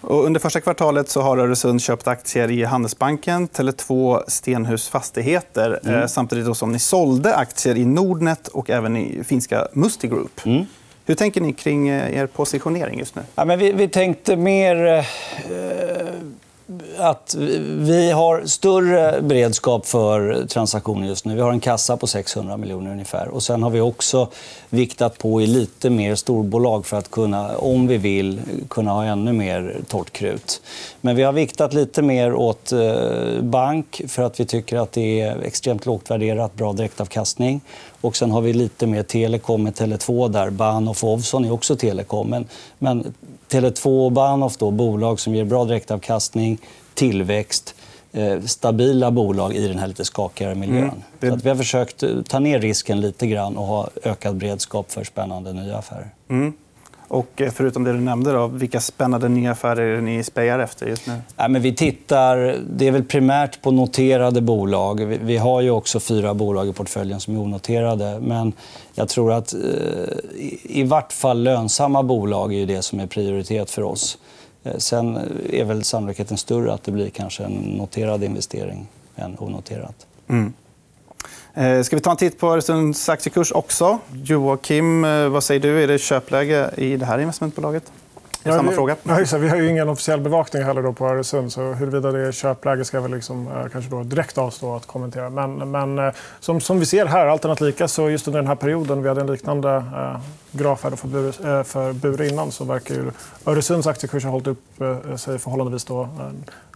Och 0.00 0.24
under 0.24 0.40
första 0.40 0.60
kvartalet 0.60 1.08
så 1.08 1.20
har 1.20 1.38
Öresund 1.38 1.82
köpt 1.82 2.08
aktier 2.08 2.50
i 2.50 2.64
Handelsbanken, 2.64 3.48
Tele2, 3.48 4.22
Stenhus 4.28 4.88
Fastigheter 4.88 5.80
mm. 5.84 6.08
samtidigt 6.08 6.56
som 6.56 6.72
ni 6.72 6.78
sålde 6.78 7.36
aktier 7.36 7.76
i 7.76 7.84
Nordnet 7.84 8.48
och 8.48 8.70
även 8.70 8.96
i 8.96 9.24
finska 9.24 9.68
Musti 9.72 10.08
Group. 10.08 10.46
Mm. 10.46 10.64
Hur 11.08 11.14
tänker 11.14 11.40
ni 11.40 11.52
kring 11.52 11.88
eh, 11.88 12.18
er 12.18 12.26
positionering 12.26 12.98
just 12.98 13.14
nu? 13.14 13.22
Ja, 13.34 13.44
men 13.44 13.58
vi, 13.58 13.72
vi 13.72 13.88
tänkte 13.88 14.36
mer... 14.36 14.86
Eh, 14.86 15.04
att 16.96 17.34
vi 17.78 18.10
har 18.10 18.46
större 18.46 19.22
beredskap 19.22 19.86
för 19.86 20.46
transaktioner 20.46 21.06
just 21.06 21.24
nu. 21.24 21.34
Vi 21.34 21.40
har 21.40 21.52
en 21.52 21.60
kassa 21.60 21.96
på 21.96 22.06
600 22.06 22.56
miljoner 22.56 22.90
ungefär. 22.90 23.28
Och 23.28 23.42
sen 23.42 23.62
har 23.62 23.70
vi 23.70 23.80
också 23.80 24.28
viktat 24.68 25.18
på 25.18 25.42
i 25.42 25.46
lite 25.46 25.90
mer 25.90 26.14
storbolag 26.14 26.86
för 26.86 26.96
att 26.96 27.10
kunna, 27.10 27.56
om 27.56 27.86
vi 27.86 27.96
vill, 27.96 28.40
kunna 28.68 28.90
ha 28.90 29.04
ännu 29.04 29.32
mer 29.32 29.76
torrt 29.88 30.10
krut. 30.12 30.62
Men 31.00 31.16
vi 31.16 31.22
har 31.22 31.32
viktat 31.32 31.74
lite 31.74 32.02
mer 32.02 32.34
åt 32.34 32.72
eh, 32.72 33.40
bank 33.40 34.02
för 34.08 34.22
att 34.22 34.40
vi 34.40 34.44
tycker 34.44 34.76
att 34.76 34.92
det 34.92 35.20
är 35.20 35.42
extremt 35.42 35.86
lågt 35.86 36.10
värderat, 36.10 36.54
bra 36.54 36.72
direktavkastning. 36.72 37.60
Och 38.00 38.16
sen 38.16 38.30
har 38.30 38.40
vi 38.40 38.52
lite 38.52 38.86
mer 38.86 39.02
telekom 39.02 39.62
med 39.62 39.74
Tele2 39.74 40.28
där. 40.28 40.50
Bahnhof 40.50 41.04
och 41.04 41.12
Ovzon 41.12 41.44
är 41.44 41.52
också 41.52 41.76
telekom. 41.76 42.30
Men, 42.30 42.46
men 42.78 43.14
Tele2 43.48 44.04
och 44.04 44.12
Bahnhof, 44.12 44.56
då, 44.56 44.70
bolag 44.70 45.20
som 45.20 45.34
ger 45.34 45.44
bra 45.44 45.64
direktavkastning, 45.64 46.58
tillväxt 46.94 47.74
eh, 48.12 48.40
stabila 48.40 49.10
bolag 49.10 49.54
i 49.54 49.68
den 49.68 49.78
här 49.78 49.86
lite 49.86 50.04
skakigare 50.04 50.54
miljön. 50.54 50.78
Mm. 50.78 51.02
Så 51.20 51.34
att 51.34 51.44
vi 51.44 51.48
har 51.48 51.56
försökt 51.56 52.02
eh, 52.02 52.22
ta 52.22 52.38
ner 52.38 52.58
risken 52.58 53.00
lite 53.00 53.26
grann 53.26 53.56
och 53.56 53.66
ha 53.66 53.88
ökad 54.02 54.36
beredskap 54.36 54.92
för 54.92 55.04
spännande 55.04 55.52
nya 55.52 55.76
affärer. 55.76 56.10
Mm. 56.30 56.52
Och 57.08 57.40
eh, 57.40 57.50
förutom 57.50 57.84
det 57.84 57.92
du 57.92 58.00
nämnde, 58.00 58.32
då, 58.32 58.46
vilka 58.46 58.80
spännande 58.80 59.28
nya 59.28 59.52
affärer 59.52 59.82
är 59.82 59.94
det 59.94 60.00
ni 60.00 60.24
spejar 60.24 60.58
efter 60.58 60.86
just 60.86 61.06
nu? 61.06 61.14
Ja, 61.36 61.48
men 61.48 61.62
vi 61.62 61.74
tittar 61.74 62.56
det 62.70 62.86
är 62.86 62.90
väl 62.90 63.04
primärt 63.04 63.62
på 63.62 63.70
noterade 63.70 64.40
bolag. 64.40 65.00
Vi 65.00 65.36
har 65.36 65.60
ju 65.60 65.70
också 65.70 66.00
fyra 66.00 66.34
bolag 66.34 66.68
i 66.68 66.72
portföljen 66.72 67.20
som 67.20 67.34
är 67.34 67.40
onoterade. 67.40 68.20
Men 68.20 68.52
jag 68.94 69.08
tror 69.08 69.32
att 69.32 69.54
eh, 69.54 69.60
i 70.62 70.84
vart 70.84 71.12
fall 71.12 71.42
lönsamma 71.42 72.02
bolag 72.02 72.54
är 72.54 72.66
det 72.66 72.82
som 72.82 73.00
är 73.00 73.06
prioritet 73.06 73.70
för 73.70 73.82
oss. 73.82 74.18
Eh, 74.64 74.76
sen 74.76 75.18
är 75.50 75.64
väl 75.64 75.84
sannolikheten 75.84 76.36
större 76.36 76.72
att 76.72 76.84
det 76.84 76.92
blir 76.92 77.10
kanske 77.10 77.44
en 77.44 77.52
noterad 77.52 78.24
investering 78.24 78.86
än 79.16 79.36
onoterat. 79.38 80.06
Mm. 80.28 80.52
Eh, 81.58 81.82
ska 81.82 81.96
vi 81.96 82.02
ta 82.02 82.10
en 82.10 82.16
titt 82.16 82.38
på 82.38 82.52
Öresunds 82.52 83.08
aktiekurs 83.08 83.52
också? 83.52 83.98
Joakim, 84.24 85.04
eh, 85.04 85.28
vad 85.28 85.44
säger 85.44 85.60
du? 85.60 85.82
Är 85.82 85.88
det 85.88 85.98
köpläge 85.98 86.70
i 86.76 86.96
det 86.96 87.06
här 87.06 87.18
investmentbolaget? 87.18 87.92
Ja, 88.42 88.52
Samma 88.52 88.70
vi, 88.70 88.76
fråga. 88.76 88.96
Ja, 89.02 89.38
vi 89.38 89.48
har 89.48 89.56
ju 89.56 89.68
ingen 89.68 89.88
officiell 89.88 90.20
bevakning 90.20 90.62
heller 90.62 90.82
då 90.82 90.92
på 90.92 91.06
Öresund. 91.06 91.52
Så 91.52 91.72
huruvida 91.72 92.12
det 92.12 92.26
är 92.26 92.32
köpläge 92.32 92.84
ska 92.84 92.96
jag 92.96 93.10
liksom, 93.10 93.48
eh, 93.48 93.68
kanske 93.72 93.90
då 93.90 94.02
direkt 94.02 94.38
avstå 94.38 94.76
att 94.76 94.86
kommentera. 94.86 95.30
Men, 95.30 95.70
men 95.70 95.98
eh, 95.98 96.12
som, 96.40 96.60
som 96.60 96.78
vi 96.78 96.86
ser 96.86 97.06
här, 97.06 97.26
allt 97.26 97.44
annat 97.44 97.60
lika, 97.60 97.88
så 97.88 98.10
just 98.10 98.28
under 98.28 98.40
den 98.40 98.48
här 98.48 98.54
perioden, 98.54 99.02
vi 99.02 99.08
hade 99.08 99.20
en 99.20 99.26
liknande 99.26 99.74
eh, 99.76 100.20
graf 100.52 100.84
här 100.84 100.90
för, 100.90 101.08
Bure, 101.08 101.58
eh, 101.58 101.64
för 101.64 101.92
Bure 101.92 102.28
innan, 102.28 102.52
så 102.52 102.64
verkar 102.64 102.94
ju 102.94 103.10
Öresunds 103.46 103.86
aktiekurs 103.86 104.24
ha 104.24 104.30
hållit 104.30 104.46
upp 104.46 104.80
eh, 104.80 105.16
sig 105.16 105.38
förhållandevis 105.38 105.84
då, 105.84 106.02
eh, 106.02 106.08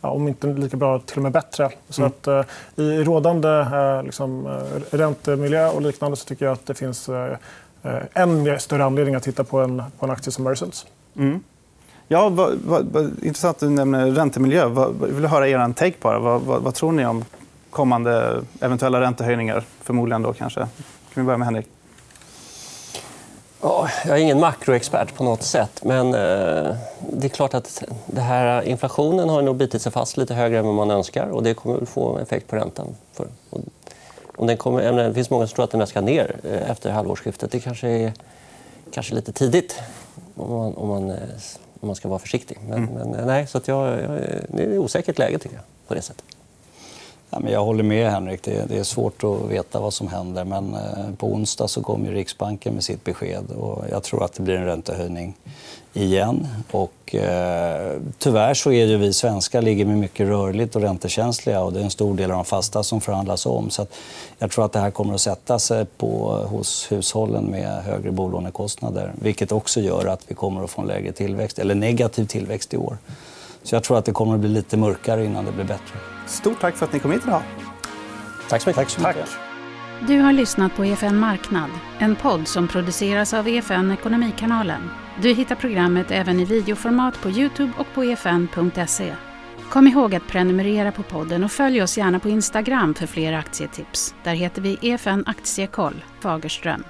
ja, 0.03 0.11
om 0.11 0.29
inte 0.29 0.47
lika 0.47 0.77
bra, 0.77 0.99
till 0.99 1.17
och 1.17 1.23
med 1.23 1.33
bättre. 1.33 1.71
Så 1.89 2.03
mm. 2.03 2.13
att, 2.13 2.27
eh, 2.27 2.85
I 2.85 3.05
rådande 3.05 3.49
liksom, 4.05 4.61
räntemiljö 4.91 5.69
och 5.69 5.83
liknande 5.83 6.17
så 6.17 6.25
tycker 6.25 6.45
jag 6.45 6.53
att 6.53 6.67
det 6.67 6.75
finns 6.75 7.11
än 8.13 8.61
större 8.61 8.85
anledning 8.85 9.15
att 9.15 9.23
titta 9.23 9.45
på 9.45 9.59
en, 9.59 9.83
på 9.99 10.07
en 10.07 10.13
aktie 10.13 10.33
som 10.33 10.47
Öresunds. 10.47 10.87
Mm. 11.17 11.41
Ja, 12.13 12.29
vad, 12.29 12.59
vad, 12.65 12.87
vad, 12.87 13.05
intressant 13.05 13.57
att 13.57 13.61
du 13.61 13.71
nämner 13.71 14.11
räntemiljö. 14.11 14.67
Vad, 14.67 14.95
vill 14.95 15.27
höra 15.27 15.49
er 15.49 15.73
take 15.73 15.97
på 15.99 16.13
det. 16.13 16.19
Vad, 16.19 16.43
vad, 16.43 16.75
tror 16.75 16.93
ni 16.93 17.07
om 17.07 17.25
kommande 17.71 18.43
eventuella 18.61 19.01
räntehöjningar? 19.01 19.65
Förmodligen 19.81 20.23
då 20.23 20.33
kanske. 20.33 20.61
Kan 20.61 20.69
vi 21.15 21.23
börja 21.23 21.39
med 21.39 21.47
Henrik? 21.47 21.67
jag 24.05 24.09
är 24.09 24.17
ingen 24.17 24.41
makroexpert 24.41 25.15
på 25.15 25.25
något 25.25 25.43
sätt. 25.43 25.81
Men 25.85 26.07
eh, 26.07 26.77
det 27.13 27.27
är 27.27 27.29
klart 27.29 27.55
att 27.55 27.85
det 28.07 28.21
här, 28.21 28.63
inflationen 28.63 29.29
har 29.29 29.43
nog 29.43 29.57
bitit 29.57 29.83
sig 29.83 29.93
fast 29.93 30.17
lite 30.17 30.35
högre 30.35 30.59
än 30.59 30.67
vad 30.67 30.75
man 30.75 30.91
önskar. 30.91 31.27
och 31.27 31.43
Det 31.43 31.55
kommer 31.55 31.83
att 31.83 31.89
få 31.89 32.19
effekt 32.19 32.49
på 32.49 32.57
räntan. 32.57 32.97
För, 33.13 33.27
om 34.37 34.47
den 34.47 34.57
kommer, 34.57 34.93
det 34.93 35.15
finns 35.15 35.31
många 35.31 35.47
som 35.47 35.55
tror 35.55 35.65
att 35.65 35.71
den 35.71 35.87
ska 35.87 36.01
ner 36.01 36.37
eh, 36.45 36.71
efter 36.71 36.91
halvårsskiftet. 36.91 37.51
Det 37.51 37.61
kanske 37.61 37.89
är 37.89 38.13
kanske 38.93 39.15
lite 39.15 39.33
tidigt 39.33 39.81
om 40.37 40.51
man, 40.51 40.75
om 40.75 40.89
man 40.89 41.11
eh, 41.11 41.17
om 41.83 41.87
man 41.87 41.97
ska 41.97 42.09
vara 42.09 42.19
försiktig. 42.19 42.59
Men, 42.69 42.79
mm. 42.79 42.95
men 42.95 43.27
nej, 43.27 43.47
så 43.47 43.59
att 43.59 43.69
jag, 43.69 44.03
jag, 44.03 44.21
det 44.49 44.63
är 44.63 44.79
osäkert 44.79 45.19
läge 45.19 45.39
tycker 45.39 45.57
jag, 45.57 45.65
på 45.89 45.95
det 45.95 46.03
sättet. 46.03 46.25
Ja, 47.35 47.39
men 47.41 47.53
jag 47.53 47.65
håller 47.65 47.85
med 47.85 48.11
Henrik. 48.11 48.43
Det, 48.43 48.65
det 48.69 48.79
är 48.79 48.85
svårt 48.85 49.25
att 49.25 49.51
veta 49.51 49.81
vad 49.81 49.95
som 49.95 50.09
händer. 50.09 50.45
Men 50.45 50.75
eh, 50.75 51.15
på 51.19 51.27
onsdag 51.27 51.69
så 51.69 51.83
kommer 51.83 52.11
Riksbanken 52.11 52.75
med 52.75 52.85
sitt 52.85 53.05
besked. 53.05 53.51
Och 53.51 53.85
jag 53.91 54.03
tror 54.03 54.25
att 54.25 54.33
det 54.33 54.43
blir 54.43 54.55
en 54.55 54.65
räntehöjning 54.65 55.35
igen. 55.93 56.49
Och, 56.71 57.15
eh, 57.15 58.01
tyvärr 58.19 58.55
så 58.55 58.73
är 58.73 58.87
ju 58.87 58.97
vi 58.97 59.13
svenskar 59.13 59.63
ligger 59.63 59.85
med 59.85 59.99
mycket 59.99 60.27
rörligt 60.27 60.77
och 60.77 60.83
räntekänsliga. 60.83 61.63
Och 61.63 61.73
det 61.73 61.81
är 61.81 61.85
en 61.85 61.91
stor 61.91 62.15
del 62.15 62.31
av 62.31 62.37
de 62.37 62.45
fasta 62.45 62.83
som 62.83 63.01
förhandlas 63.01 63.47
om. 63.47 63.71
Så 63.71 63.87
jag 64.39 64.51
tror 64.51 64.65
att 64.65 64.73
det 64.73 64.81
här 64.81 64.91
kommer 64.91 65.15
att 65.15 65.21
sätta 65.21 65.59
sig 65.59 65.85
på, 65.85 66.35
hos 66.51 66.93
hushållen 66.93 67.45
med 67.45 67.83
högre 67.83 68.11
bolånekostnader. 68.11 69.13
Vilket 69.23 69.53
också 69.53 69.81
gör 69.81 70.07
att 70.07 70.21
vi 70.27 70.35
kommer 70.35 70.65
att 70.65 70.71
få 70.71 70.83
en 70.83 70.89
lägre 70.89 71.13
tillväxt, 71.13 71.59
eller 71.59 71.75
negativ 71.75 72.27
tillväxt 72.27 72.75
i 72.75 72.77
år. 72.77 72.99
Så 73.63 73.75
jag 73.75 73.85
tror 73.85 73.99
att 73.99 74.05
det 74.05 74.13
kommer 74.13 74.35
att 74.35 74.41
bli 74.41 74.49
lite 74.49 74.77
mörkare 74.77 75.25
innan 75.25 75.45
det 75.45 75.53
blir 75.53 75.65
bättre. 75.65 75.99
Stort 76.27 76.61
tack 76.61 76.77
för 76.77 76.87
att 76.87 76.93
ni 76.93 76.99
kom 76.99 77.11
hit 77.11 77.23
idag. 77.27 77.43
Tack 78.49 78.63
så 78.63 78.69
mycket. 78.69 78.77
Tack 78.77 78.91
så 78.91 79.01
mycket. 79.01 79.17
Tack. 79.17 79.53
Du 80.07 80.21
har 80.21 80.33
lyssnat 80.33 80.77
på 80.77 80.85
EFN 80.85 81.19
Marknad, 81.19 81.71
en 81.99 82.17
podd 82.17 82.49
som 82.49 82.69
produceras 82.69 83.35
av 83.35 83.49
EFN 83.49 83.91
Ekonomikanalen. 83.91 84.91
Du 85.23 85.33
hittar 85.33 85.55
programmet 85.55 86.11
även 86.11 86.41
i 86.41 86.45
videoformat 86.45 87.21
på 87.23 87.31
Youtube 87.31 87.73
och 87.79 87.87
på 87.95 88.03
efn.se. 88.03 89.13
Kom 89.71 89.87
ihåg 89.87 90.15
att 90.15 90.27
prenumerera 90.27 90.93
på 90.93 91.03
podden 91.03 91.45
och 91.45 91.53
följ 91.53 91.83
oss 91.83 91.99
gärna 91.99 92.19
på 92.19 92.29
Instagram 92.29 92.95
för 92.95 93.07
fler 93.07 93.33
aktietips. 93.33 94.15
Där 94.25 94.35
heter 94.35 94.63
vi 94.63 94.79
EFN 94.83 95.25
Aktiekoll, 95.27 96.05
Fagerström. 96.21 96.85